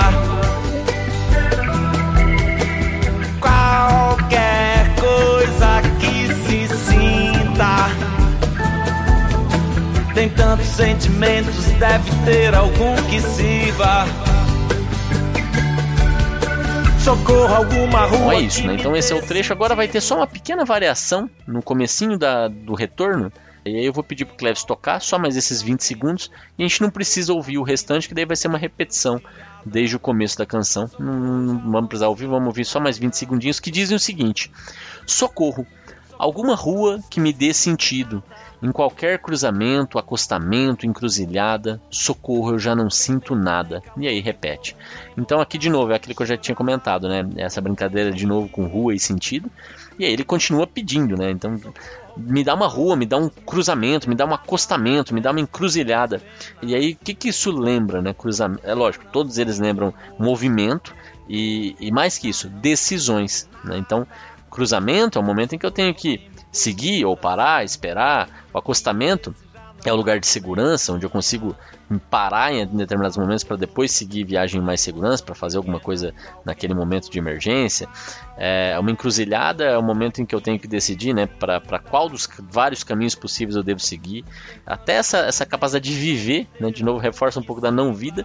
[3.40, 7.90] Qualquer coisa que se sinta.
[10.14, 14.34] Tem tantos sentimentos, deve ter algum que sirva.
[17.05, 18.17] Socorro, alguma rua.
[18.17, 18.75] Então é isso, né?
[18.77, 19.53] Então esse é o trecho.
[19.53, 23.31] Agora vai ter só uma pequena variação no comecinho da, do retorno.
[23.62, 26.31] E aí eu vou pedir pro Cleves tocar só mais esses 20 segundos.
[26.59, 29.21] E a gente não precisa ouvir o restante, que daí vai ser uma repetição
[29.67, 30.90] desde o começo da canção.
[30.99, 34.51] Não, não vamos precisar ouvir, vamos ouvir só mais 20 segundinhos que dizem o seguinte:
[35.07, 35.67] Socorro,
[36.19, 38.23] alguma rua que me dê sentido.
[38.62, 43.83] Em qualquer cruzamento, acostamento, encruzilhada, socorro, eu já não sinto nada.
[43.97, 44.77] E aí repete.
[45.17, 47.29] Então aqui de novo é aquilo que eu já tinha comentado, né?
[47.37, 49.51] Essa brincadeira de novo com rua e sentido.
[49.99, 51.31] E aí ele continua pedindo, né?
[51.31, 51.61] Então
[52.17, 55.40] me dá uma rua, me dá um cruzamento, me dá um acostamento, me dá uma
[55.40, 56.23] encruzilhada.
[56.62, 58.14] E aí o que, que isso lembra, né?
[58.14, 58.62] Cruzamento.
[58.64, 60.95] É lógico, todos eles lembram movimento
[61.29, 63.49] e, e mais que isso, decisões.
[63.62, 63.77] Né?
[63.79, 64.07] Então
[64.51, 66.21] cruzamento é o momento em que eu tenho que
[66.55, 68.47] seguir ou parar, esperar.
[68.53, 69.35] O acostamento
[69.85, 71.55] é o lugar de segurança, onde eu consigo
[72.11, 76.14] parar em determinados momentos para depois seguir viagem em mais segurança, para fazer alguma coisa
[76.45, 77.87] naquele momento de emergência.
[78.37, 82.09] É uma encruzilhada é o momento em que eu tenho que decidir né, para qual
[82.09, 84.25] dos vários caminhos possíveis eu devo seguir.
[84.64, 88.25] Até essa, essa capacidade de viver, né, de novo, reforça um pouco da não vida,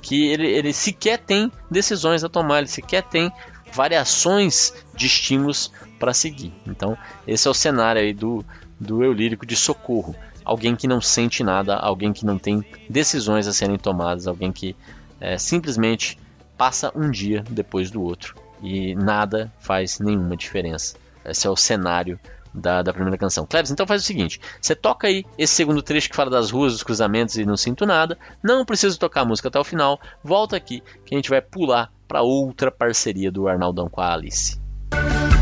[0.00, 3.30] que ele, ele sequer tem decisões a tomar, ele sequer tem
[3.74, 6.52] variações de estímulos para seguir.
[6.66, 8.44] Então, esse é o cenário aí do,
[8.78, 10.14] do eu lírico de socorro.
[10.44, 14.76] Alguém que não sente nada, alguém que não tem decisões a serem tomadas, alguém que
[15.20, 16.18] é, simplesmente
[16.56, 20.96] passa um dia depois do outro e nada faz nenhuma diferença.
[21.24, 22.20] Esse é o cenário
[22.52, 23.46] da, da primeira canção.
[23.46, 26.72] Cleves, então faz o seguinte: você toca aí esse segundo trecho que fala das ruas,
[26.72, 28.16] dos cruzamentos e não sinto nada.
[28.42, 30.00] Não preciso tocar a música até o final.
[30.22, 34.60] Volta aqui que a gente vai pular para outra parceria do Arnaldão com a Alice.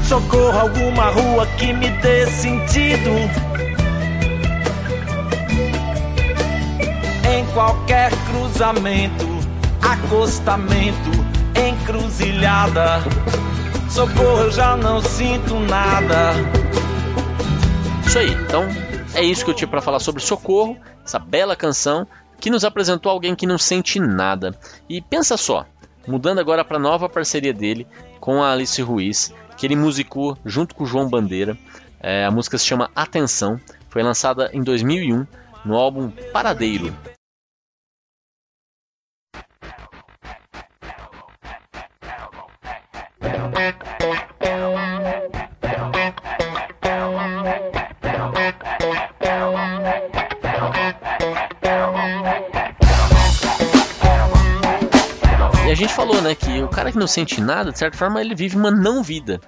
[0.09, 3.11] Socorro, alguma rua que me dê sentido.
[7.35, 9.27] Em qualquer cruzamento,
[9.81, 11.11] acostamento,
[11.57, 13.01] encruzilhada.
[13.91, 16.33] Socorro, eu já não sinto nada.
[18.07, 18.67] Isso aí, então
[19.15, 22.07] é isso que eu tinha para falar sobre Socorro, essa bela canção
[22.41, 24.55] que nos apresentou alguém que não sente nada.
[24.89, 25.65] E pensa só,
[26.07, 27.87] mudando agora para a nova parceria dele
[28.21, 31.57] com a Alice Ruiz, que ele musicou junto com o João Bandeira.
[32.01, 35.27] É, a música se chama Atenção, foi lançada em 2001
[35.65, 36.93] no álbum Paradeiro.
[55.83, 58.57] Gente falou, né, que o cara que não sente nada, de certa forma, ele vive
[58.57, 59.41] uma não vida.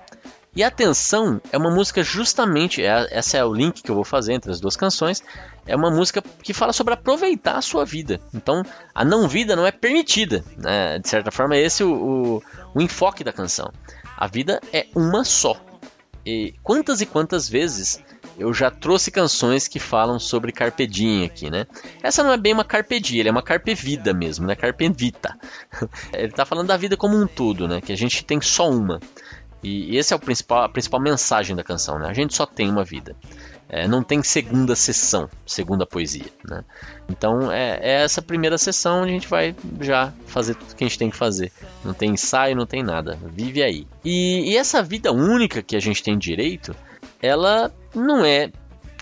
[0.56, 4.34] E Atenção é uma música justamente, é, essa é o link que eu vou fazer
[4.34, 5.22] entre as duas canções,
[5.66, 8.20] é uma música que fala sobre aproveitar a sua vida.
[8.32, 8.62] Então,
[8.94, 10.98] a não vida não é permitida, né?
[10.98, 12.42] de certa forma é esse o, o,
[12.74, 13.72] o enfoque da canção.
[14.16, 15.56] A vida é uma só.
[16.24, 18.00] E quantas e quantas vezes
[18.38, 21.66] eu já trouxe canções que falam sobre carpe diem aqui, né?
[22.02, 24.54] Essa não é bem uma carpe diem, ele é uma carpe vida mesmo, né?
[24.54, 25.36] Carpe vita.
[26.12, 27.80] ele está falando da vida como um todo, né?
[27.80, 29.00] Que a gente tem só uma.
[29.62, 32.06] E esse é o principal, a principal mensagem da canção, né?
[32.06, 33.16] A gente só tem uma vida.
[33.66, 36.62] É, não tem segunda sessão, segunda poesia, né?
[37.08, 40.86] Então é, é, essa primeira sessão onde a gente vai já fazer tudo que a
[40.86, 41.50] gente tem que fazer.
[41.82, 43.18] Não tem ensaio, não tem nada.
[43.24, 43.86] Vive aí.
[44.04, 46.76] E, e essa vida única que a gente tem direito,
[47.24, 48.52] ela não é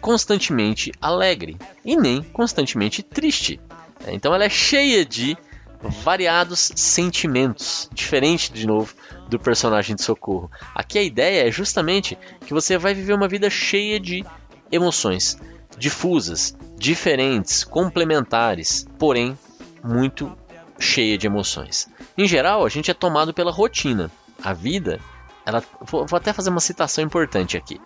[0.01, 3.61] constantemente alegre e nem constantemente triste.
[4.07, 5.37] Então ela é cheia de
[5.83, 8.95] variados sentimentos, diferente de novo
[9.29, 10.49] do personagem de Socorro.
[10.73, 14.25] Aqui a ideia é justamente que você vai viver uma vida cheia de
[14.71, 15.37] emoções,
[15.77, 19.37] difusas, diferentes, complementares, porém
[19.83, 20.37] muito
[20.79, 21.89] cheia de emoções.
[22.17, 24.11] Em geral, a gente é tomado pela rotina.
[24.43, 25.01] A vida,
[25.45, 27.81] ela, vou, vou até fazer uma citação importante aqui.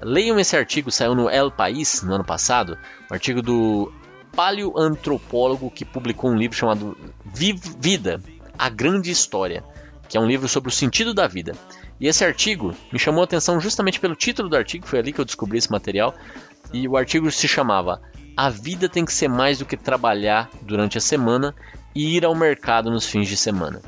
[0.00, 2.78] Leiam esse artigo, saiu no El País no ano passado,
[3.10, 3.92] um artigo do
[4.34, 8.20] paleoantropólogo que publicou um livro chamado Vida,
[8.58, 9.64] a Grande História,
[10.08, 11.54] que é um livro sobre o sentido da vida.
[11.98, 15.20] E esse artigo me chamou a atenção justamente pelo título do artigo, foi ali que
[15.20, 16.14] eu descobri esse material.
[16.72, 18.02] E o artigo se chamava
[18.36, 21.54] A vida tem que ser mais do que trabalhar durante a semana
[21.94, 23.80] e ir ao mercado nos fins de semana.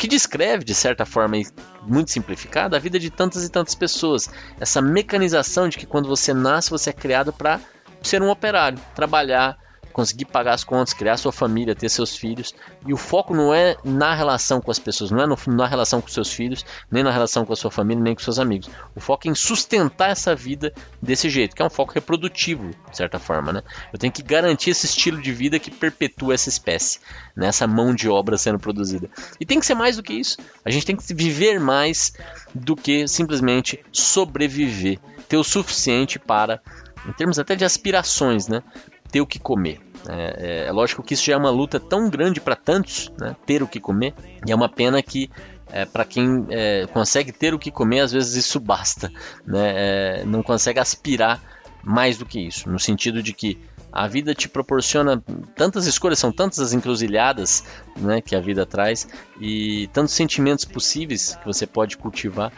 [0.00, 1.36] Que descreve, de certa forma,
[1.82, 4.30] muito simplificada, a vida de tantas e tantas pessoas.
[4.58, 7.60] Essa mecanização de que quando você nasce, você é criado para
[8.02, 9.58] ser um operário, trabalhar,
[9.92, 12.54] conseguir pagar as contas, criar sua família, ter seus filhos.
[12.86, 16.00] E o foco não é na relação com as pessoas, não é no, na relação
[16.00, 18.70] com seus filhos, nem na relação com a sua família, nem com seus amigos.
[18.94, 22.96] O foco é em sustentar essa vida desse jeito, que é um foco reprodutivo, de
[22.96, 23.52] certa forma.
[23.52, 23.62] Né?
[23.92, 27.00] Eu tenho que garantir esse estilo de vida que perpetua essa espécie,
[27.36, 27.48] né?
[27.48, 29.08] essa mão de obra sendo produzida.
[29.38, 30.38] E tem que ser mais do que isso.
[30.64, 32.12] A gente tem que viver mais
[32.54, 36.60] do que simplesmente sobreviver, ter o suficiente para
[37.08, 38.62] em termos até de aspirações, né?
[39.10, 39.80] Ter o que comer.
[40.08, 43.36] É, é, é lógico que isso já é uma luta tão grande para tantos, né,
[43.44, 44.14] ter o que comer,
[44.46, 45.30] e é uma pena que
[45.72, 49.12] é, para quem é, consegue ter o que comer, às vezes isso basta,
[49.46, 51.40] né, é, não consegue aspirar
[51.82, 53.58] mais do que isso, no sentido de que
[53.92, 55.22] a vida te proporciona
[55.56, 57.64] tantas escolhas, são tantas as encruzilhadas
[57.96, 59.08] né, que a vida traz
[59.40, 62.52] e tantos sentimentos possíveis que você pode cultivar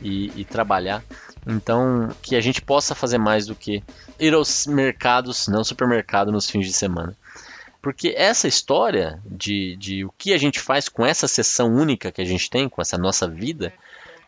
[0.00, 1.02] e, e trabalhar
[1.46, 3.82] então, que a gente possa fazer mais do que
[4.18, 7.16] ir aos mercados, não supermercado nos fins de semana.
[7.80, 12.20] Porque essa história de, de o que a gente faz com essa sessão única que
[12.20, 13.72] a gente tem, com essa nossa vida,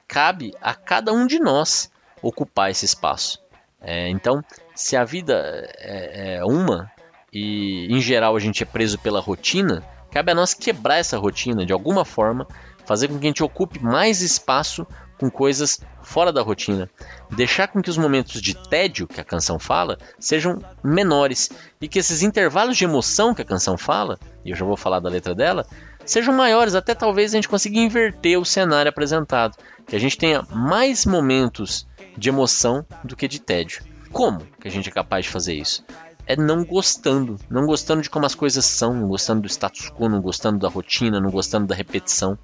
[0.07, 1.91] cabe a cada um de nós
[2.23, 3.41] ocupar esse espaço.
[3.81, 6.91] É, então, se a vida é, é uma
[7.33, 11.67] e em geral a gente é preso pela rotina, cabe a nós quebrar essa rotina
[11.67, 12.47] de alguma forma,
[12.85, 14.87] fazer com que a gente ocupe mais espaço
[15.19, 16.89] com coisas fora da rotina.
[17.31, 21.51] Deixar com que os momentos de tédio que a canção fala sejam menores
[21.81, 25.01] e que esses intervalos de emoção que a canção fala, e eu já vou falar
[25.01, 25.67] da letra dela,
[26.07, 30.43] sejam maiores, até talvez a gente consiga inverter o cenário apresentado, que a gente tenha
[30.51, 33.83] mais momentos de emoção do que de tédio.
[34.11, 35.85] Como que a gente é capaz de fazer isso?
[36.27, 40.09] É não gostando, não gostando de como as coisas são, não gostando do status quo,
[40.09, 42.39] não gostando da rotina, não gostando da repetição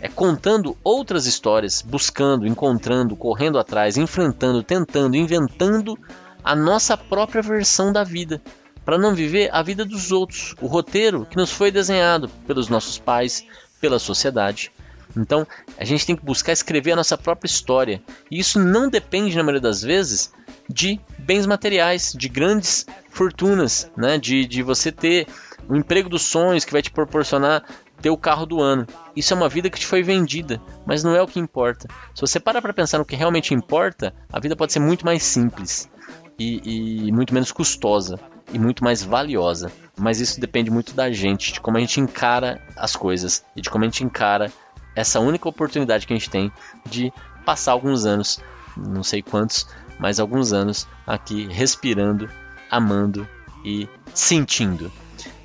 [0.00, 5.98] é contando outras histórias, buscando, encontrando, correndo atrás, enfrentando, tentando, inventando
[6.42, 8.40] a nossa própria versão da vida,
[8.84, 12.98] para não viver a vida dos outros, o roteiro que nos foi desenhado pelos nossos
[12.98, 13.44] pais,
[13.80, 14.72] pela sociedade.
[15.16, 18.02] Então, a gente tem que buscar escrever a nossa própria história.
[18.30, 20.32] E isso não depende, na maioria das vezes,
[20.68, 24.18] de bens materiais, de grandes fortunas, né?
[24.18, 25.26] de, de você ter
[25.68, 27.64] o emprego dos sonhos que vai te proporcionar
[28.00, 28.86] ter o carro do ano.
[29.14, 31.88] Isso é uma vida que te foi vendida, mas não é o que importa.
[32.14, 35.22] Se você para para pensar no que realmente importa, a vida pode ser muito mais
[35.22, 35.90] simples
[36.38, 38.18] e, e, muito menos custosa
[38.52, 39.72] e muito mais valiosa.
[39.96, 43.68] Mas isso depende muito da gente, de como a gente encara as coisas e de
[43.68, 44.52] como a gente encara
[44.94, 46.52] essa única oportunidade que a gente tem
[46.86, 47.12] de
[47.44, 48.40] passar alguns anos,
[48.76, 49.66] não sei quantos,
[49.98, 52.28] mas alguns anos aqui respirando,
[52.70, 53.28] amando
[53.64, 54.90] e sentindo.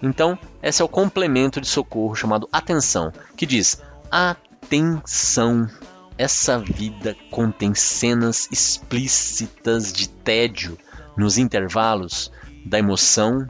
[0.02, 3.82] Então, esse é o complemento de socorro chamado atenção, que diz:
[4.12, 5.70] atenção.
[6.16, 10.78] Essa vida contém cenas explícitas de tédio
[11.18, 12.32] nos intervalos
[12.64, 13.48] da emoção.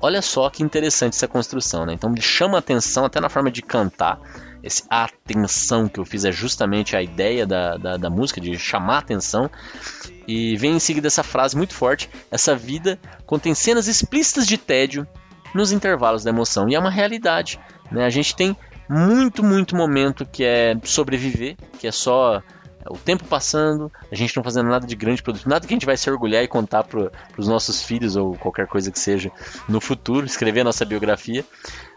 [0.00, 1.94] Olha só que interessante essa construção, né?
[1.94, 4.20] Então ele chama atenção até na forma de cantar.
[4.62, 8.98] Esse atenção que eu fiz é justamente a ideia da, da, da música, de chamar
[8.98, 9.50] atenção.
[10.26, 15.06] E vem em seguida essa frase muito forte: essa vida contém cenas explícitas de tédio
[15.56, 16.68] nos intervalos da emoção.
[16.68, 17.58] E é uma realidade.
[17.90, 18.04] Né?
[18.04, 18.56] A gente tem
[18.88, 22.42] muito, muito momento que é sobreviver, que é só é,
[22.88, 25.86] o tempo passando, a gente não fazendo nada de grande produto, nada que a gente
[25.86, 29.32] vai se orgulhar e contar para os nossos filhos ou qualquer coisa que seja
[29.68, 31.44] no futuro, escrever a nossa biografia.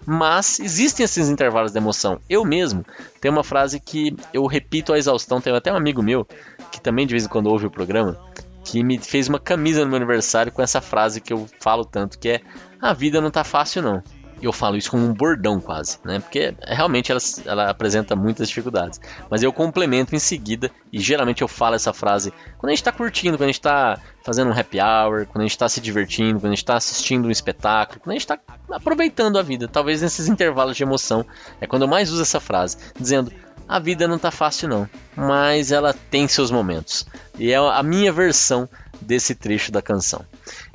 [0.06, 2.20] Mas existem esses intervalos de emoção.
[2.30, 2.84] Eu mesmo
[3.22, 6.26] tenho uma frase que eu repito à exaustão, tem até um amigo meu
[6.72, 8.18] que também de vez em quando ouve o programa,
[8.64, 12.18] que me fez uma camisa no meu aniversário com essa frase que eu falo tanto,
[12.18, 12.42] que é
[12.82, 14.04] a vida não tá fácil não.
[14.42, 16.20] E eu falo isso como um bordão quase, né?
[16.20, 19.00] Porque realmente ela, ela apresenta muitas dificuldades.
[19.30, 22.92] Mas eu complemento em seguida e geralmente eu falo essa frase quando a gente tá
[22.92, 26.40] curtindo, quando a gente tá fazendo um happy hour, quando a gente tá se divertindo,
[26.40, 28.40] quando a gente tá assistindo um espetáculo, quando a gente tá
[28.72, 29.68] aproveitando a vida.
[29.68, 31.26] Talvez nesses intervalos de emoção
[31.60, 33.34] é quando eu mais uso essa frase, dizendo
[33.68, 37.06] a vida não tá fácil não, mas ela tem seus momentos.
[37.38, 38.68] E é a minha versão
[39.02, 40.26] desse trecho da canção.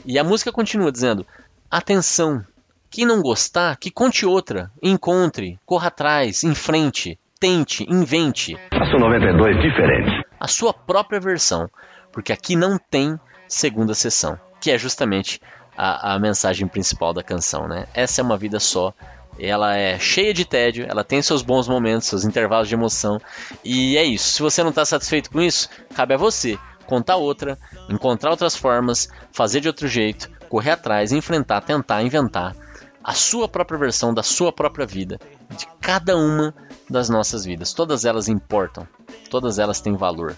[0.04, 1.26] E a música continua dizendo:
[1.70, 2.44] Atenção,
[2.90, 8.56] quem não gostar, que conte outra, encontre, corra atrás, enfrente, tente, invente.
[8.70, 10.24] Faça 92 diferentes.
[10.38, 11.68] A sua própria versão,
[12.12, 15.40] porque aqui não tem segunda sessão, que é justamente
[15.76, 17.86] a, a mensagem principal da canção, né?
[17.94, 18.94] Essa é uma vida só
[19.38, 23.20] ela é cheia de tédio, ela tem seus bons momentos, seus intervalos de emoção.
[23.64, 24.30] E é isso.
[24.30, 29.08] Se você não está satisfeito com isso, cabe a você contar outra, encontrar outras formas,
[29.32, 32.54] fazer de outro jeito, correr atrás, enfrentar, tentar, inventar
[33.02, 35.18] a sua própria versão da sua própria vida.
[35.50, 36.54] de cada uma
[36.88, 37.72] das nossas vidas.
[37.72, 38.88] Todas elas importam,
[39.30, 40.36] todas elas têm valor.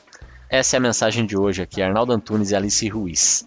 [0.50, 3.46] Essa é a mensagem de hoje aqui, Arnaldo Antunes e Alice Ruiz.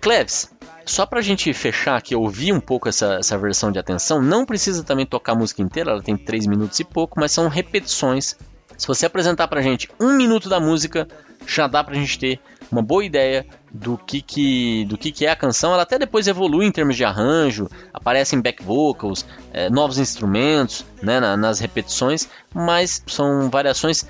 [0.00, 0.50] Cleves,
[0.84, 4.84] só pra gente fechar aqui, ouvir um pouco essa, essa versão de atenção, não precisa
[4.84, 8.36] também tocar a música inteira, ela tem 3 minutos e pouco, mas são repetições.
[8.76, 11.08] Se você apresentar pra gente um minuto da música,
[11.46, 12.40] já dá pra gente ter
[12.70, 15.72] uma boa ideia do que, que, do que, que é a canção.
[15.72, 21.20] Ela até depois evolui em termos de arranjo, aparecem back vocals, é, novos instrumentos né,
[21.20, 24.06] na, nas repetições, mas são variações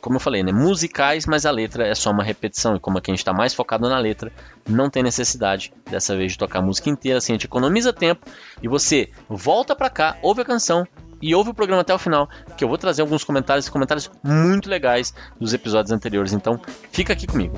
[0.00, 2.74] como eu falei, né, musicais, mas a letra é só uma repetição.
[2.74, 4.32] E como aqui a gente está mais focado na letra,
[4.68, 8.26] não tem necessidade dessa vez de tocar a música inteira, assim a gente economiza tempo
[8.60, 10.84] e você volta para cá, ouve a canção
[11.22, 14.68] e ouve o programa até o final, que eu vou trazer alguns comentários, comentários muito
[14.68, 16.32] legais dos episódios anteriores.
[16.32, 16.60] Então,
[16.90, 17.56] fica aqui comigo.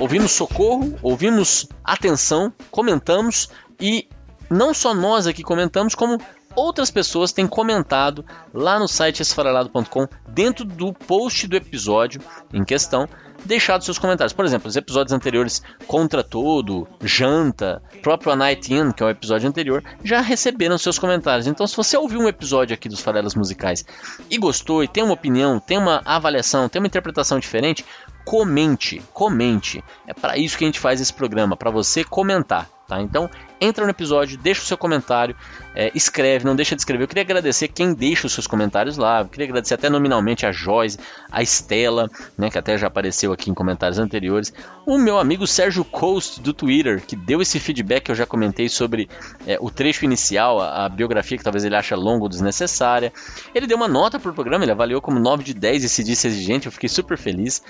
[0.00, 4.08] Ouvimos socorro, ouvimos atenção, comentamos e
[4.48, 6.18] não só nós aqui comentamos, como
[6.56, 8.24] outras pessoas têm comentado
[8.54, 13.06] lá no site esfarelado.com, dentro do post do episódio em questão,
[13.44, 14.32] deixado seus comentários.
[14.32, 19.10] Por exemplo, os episódios anteriores Contra Todo, Janta, próprio A Night In, que é o
[19.10, 21.46] episódio anterior, já receberam seus comentários.
[21.46, 23.84] Então, se você ouviu um episódio aqui dos Farelas Musicais
[24.30, 27.84] e gostou e tem uma opinião, tem uma avaliação, tem uma interpretação diferente,
[28.24, 29.82] comente, comente.
[30.06, 32.68] É para isso que a gente faz esse programa, para você comentar.
[32.86, 33.00] Tá?
[33.00, 33.30] Então,
[33.62, 35.36] entra no episódio, deixa o seu comentário,
[35.74, 37.04] é, escreve, não deixa de escrever.
[37.04, 39.20] Eu queria agradecer quem deixa os seus comentários lá.
[39.20, 40.98] Eu queria agradecer até nominalmente a Joyce,
[41.30, 44.52] a Estela, né, que até já apareceu aqui em comentários anteriores.
[44.84, 48.68] O meu amigo Sérgio Coast do Twitter, que deu esse feedback que eu já comentei
[48.68, 49.08] sobre
[49.46, 53.12] é, o trecho inicial, a, a, biografia que talvez ele acha longa ou desnecessária.
[53.54, 56.26] Ele deu uma nota pro programa, ele avaliou como 9 de 10 e se disse
[56.26, 57.62] exigente, eu fiquei super feliz.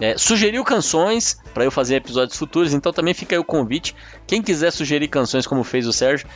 [0.00, 3.94] É, sugeriu canções para eu fazer episódios futuros, então também fica aí o convite.
[4.26, 6.28] Quem quiser sugerir canções como fez o Sérgio,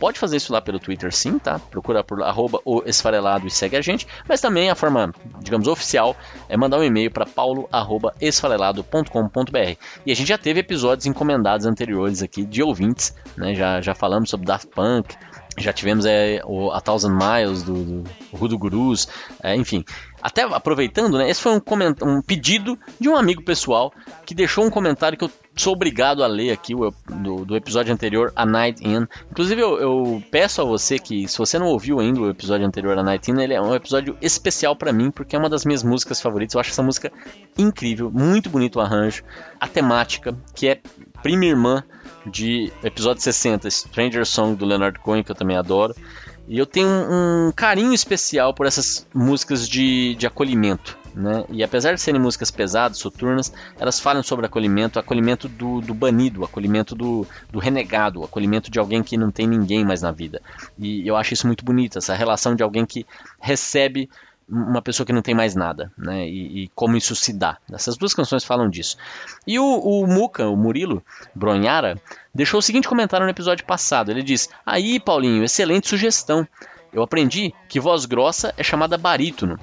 [0.00, 1.58] pode fazer isso lá pelo Twitter sim, tá?
[1.58, 6.16] Procura por arroba o esfarelado e segue a gente, mas também a forma, digamos, oficial
[6.48, 9.76] é mandar um e-mail para paulo@esfarelado.com.br.
[10.06, 13.54] E a gente já teve episódios encomendados anteriores aqui de ouvintes, né?
[13.54, 15.14] Já, já falamos sobre Daft Punk,
[15.58, 19.08] já tivemos é, o A Thousand Miles do, do Rudo Gurus,
[19.42, 19.84] é, enfim.
[20.22, 21.28] Até aproveitando, né?
[21.28, 21.60] Esse foi um,
[22.02, 23.92] um pedido de um amigo pessoal
[24.24, 25.30] que deixou um comentário que eu
[25.60, 29.06] sou obrigado a ler aqui o, do, do episódio anterior, A Night In.
[29.30, 32.98] Inclusive, eu, eu, peço a você que, se você não ouviu ainda o episódio anterior,
[32.98, 35.82] A Night In, ele é um episódio especial para mim, porque é uma das minhas
[35.82, 36.54] músicas favoritas.
[36.54, 37.12] Eu acho essa música
[37.58, 39.22] incrível, muito bonito o arranjo,
[39.60, 40.80] a temática, que é
[41.22, 41.84] prima irmã
[42.26, 45.94] de episódio 60, Stranger Song do Leonard Cohen, que eu também adoro.
[46.48, 50.98] E eu tenho um, um carinho especial por essas músicas de, de acolhimento.
[51.14, 51.44] Né?
[51.48, 56.44] E apesar de serem músicas pesadas, soturnas, elas falam sobre acolhimento, acolhimento do, do banido,
[56.44, 60.40] acolhimento do, do renegado, acolhimento de alguém que não tem ninguém mais na vida.
[60.78, 63.04] E eu acho isso muito bonito, essa relação de alguém que
[63.40, 64.08] recebe
[64.50, 66.28] uma pessoa que não tem mais nada, né?
[66.28, 67.56] E, e, como isso se dá.
[67.72, 68.96] Essas duas canções falam disso.
[69.46, 71.04] E o, o Muca, o Murilo
[71.34, 72.00] Bronhara,
[72.34, 74.10] deixou o seguinte comentário no episódio passado.
[74.10, 76.46] Ele diz: Aí, Paulinho, excelente sugestão.
[76.92, 79.56] Eu aprendi que voz grossa é chamada barítono.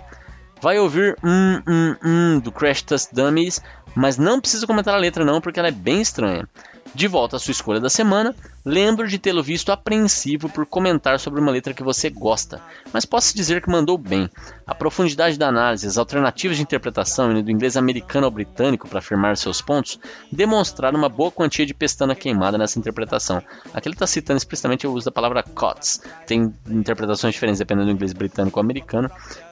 [0.61, 3.61] Vai ouvir um, um, um do Crash Test Dummies,
[3.95, 6.47] mas não precisa comentar a letra não, porque ela é bem estranha.
[6.95, 8.35] De volta à sua escolha da semana,
[8.65, 12.61] lembro de tê-lo visto apreensivo por comentar sobre uma letra que você gosta,
[12.91, 14.29] mas posso dizer que mandou bem.
[14.65, 18.99] A profundidade da análise, as alternativas de interpretação, indo do inglês americano ao britânico para
[18.99, 19.99] afirmar seus pontos,
[20.31, 23.43] demonstraram uma boa quantia de pestana queimada nessa interpretação.
[23.73, 26.01] Aqui ele está citando explicitamente o uso da palavra COTS.
[26.25, 29.09] Tem interpretações diferentes dependendo do inglês britânico ou americano,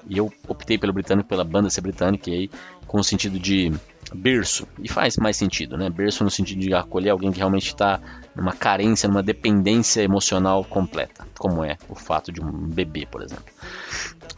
[0.08, 2.50] e eu optei pelo britânico pela banda ser britânica, e aí
[2.96, 3.74] com o sentido de
[4.14, 5.89] berço, e faz mais sentido, né?
[5.89, 8.00] Berço no sentido de acolher alguém que realmente está
[8.34, 13.43] numa carência, numa dependência emocional completa, como é o fato de um bebê, por exemplo.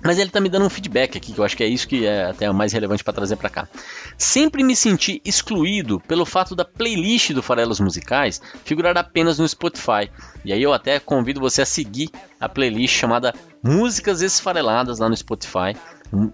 [0.03, 2.07] Mas ele está me dando um feedback aqui, que eu acho que é isso que
[2.07, 3.67] é até mais relevante para trazer para cá.
[4.17, 10.09] Sempre me senti excluído pelo fato da playlist do Farelos Musicais figurar apenas no Spotify.
[10.43, 13.33] E aí eu até convido você a seguir a playlist chamada
[13.63, 15.75] Músicas Esfareladas lá no Spotify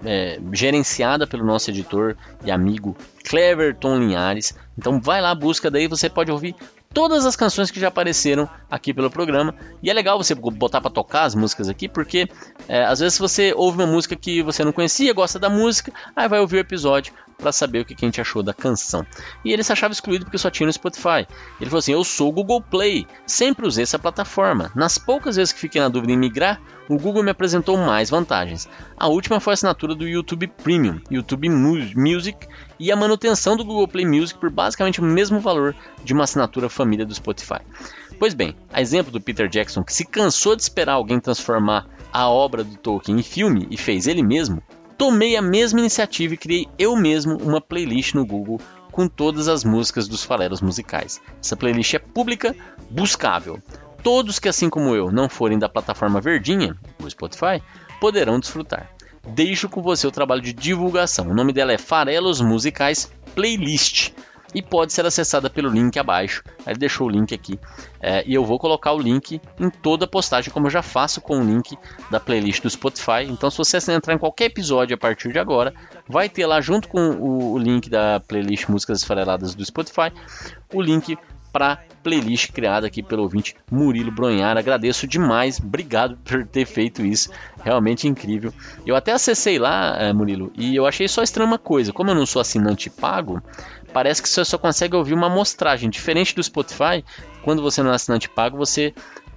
[0.05, 4.55] é, gerenciada pelo nosso editor e amigo Cleverton Linhares.
[4.77, 6.55] Então vai lá, busca daí, você pode ouvir
[6.93, 9.55] todas as canções que já apareceram aqui pelo programa.
[9.81, 12.29] E é legal você botar para tocar as músicas aqui, porque
[12.67, 16.27] é, às vezes você ouve uma música que você não conhecia, gosta da música, aí
[16.27, 17.13] vai ouvir o episódio
[17.43, 19.05] para saber o que a gente achou da canção.
[19.43, 21.27] E ele se achava excluído porque só tinha no Spotify.
[21.59, 24.71] Ele falou assim: Eu sou o Google Play, sempre usei essa plataforma.
[24.73, 28.69] Nas poucas vezes que fiquei na dúvida em migrar, o Google me apresentou mais vantagens.
[28.97, 32.47] A última foi a assinatura do YouTube Premium, YouTube Music
[32.79, 36.69] e a manutenção do Google Play Music por basicamente o mesmo valor de uma assinatura
[36.69, 37.59] família do Spotify.
[38.17, 42.29] Pois bem, a exemplo do Peter Jackson, que se cansou de esperar alguém transformar a
[42.29, 44.61] obra do Tolkien em filme e fez ele mesmo,
[45.03, 48.57] tomei a mesma iniciativa e criei eu mesmo uma playlist no Google
[48.89, 51.19] com todas as músicas dos faleros musicais.
[51.43, 52.55] Essa playlist é pública,
[52.89, 53.61] buscável.
[54.01, 57.61] Todos que, assim como eu, não forem da plataforma verdinha, o Spotify,
[57.99, 58.89] poderão desfrutar.
[59.27, 61.27] Deixo com você o trabalho de divulgação.
[61.27, 64.11] O nome dela é Farelos Musicais Playlist
[64.53, 66.43] e pode ser acessada pelo link abaixo.
[66.65, 67.59] Ele deixou o link aqui
[68.01, 71.21] é, e eu vou colocar o link em toda a postagem, como eu já faço
[71.21, 71.77] com o link
[72.11, 73.23] da playlist do Spotify.
[73.27, 75.73] Então, se você entrar em qualquer episódio a partir de agora,
[76.07, 80.11] vai ter lá junto com o, link da playlist Músicas Esfareladas do Spotify
[80.73, 81.17] o link
[81.53, 84.57] para playlist criada aqui pelo ouvinte Murilo Bronhar.
[84.57, 87.29] Agradeço demais, obrigado por ter feito isso,
[87.63, 88.51] realmente incrível.
[88.85, 92.15] Eu até acessei lá, eh, Murilo, e eu achei só estranha uma coisa: como eu
[92.15, 93.41] não sou assinante pago,
[93.93, 95.89] parece que você só consegue ouvir uma amostragem.
[95.89, 97.05] Diferente do Spotify,
[97.43, 98.93] quando você não é assinante pago, você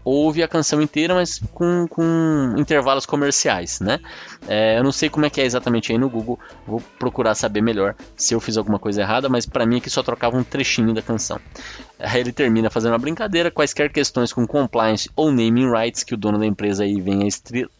[0.06, 3.98] ouve a canção inteira, mas com, com intervalos comerciais, né?
[4.46, 7.60] É, eu não sei como é que é exatamente aí no Google, vou procurar saber
[7.60, 10.94] melhor se eu fiz alguma coisa errada, mas para mim aqui só trocava um trechinho
[10.94, 11.40] da canção.
[11.98, 16.16] Aí ele termina fazendo uma brincadeira, quaisquer questões com compliance ou naming rights que o
[16.16, 17.26] dono da empresa aí venha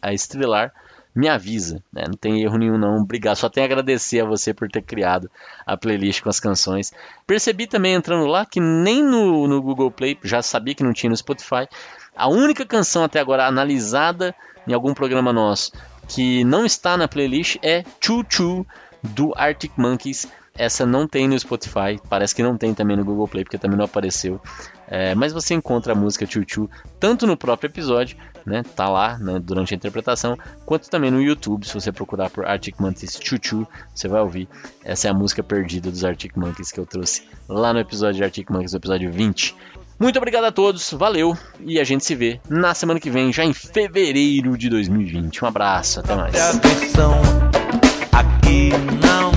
[0.01, 0.73] a estrelar,
[1.17, 2.03] me avisa, né?
[2.07, 5.29] não tem erro nenhum não, obrigado, só tenho a agradecer a você por ter criado
[5.65, 6.93] a playlist com as canções.
[7.25, 11.09] Percebi também entrando lá que nem no, no Google Play, já sabia que não tinha
[11.09, 11.67] no Spotify,
[12.15, 14.35] a única canção até agora analisada
[14.67, 15.71] em algum programa nosso
[16.07, 18.65] que não está na playlist é Choo Choo
[19.03, 20.27] do Arctic Monkeys.
[20.55, 23.77] Essa não tem no Spotify, parece que não tem também no Google Play, porque também
[23.77, 24.41] não apareceu.
[24.87, 26.69] É, mas você encontra a música Choo Choo
[26.99, 31.67] tanto no próprio episódio, né, tá lá né, durante a interpretação, quanto também no YouTube.
[31.67, 34.47] Se você procurar por Arctic Monkeys Choo Choo, você vai ouvir.
[34.83, 38.23] Essa é a música perdida dos Arctic Monkeys que eu trouxe lá no episódio de
[38.23, 39.55] Arctic Monkeys, episódio 20.
[39.99, 43.43] Muito obrigado a todos, valeu e a gente se vê na semana que vem, já
[43.43, 45.43] em fevereiro de 2020.
[45.43, 46.35] Um abraço, até mais.
[48.13, 48.69] Aqui
[49.03, 49.36] não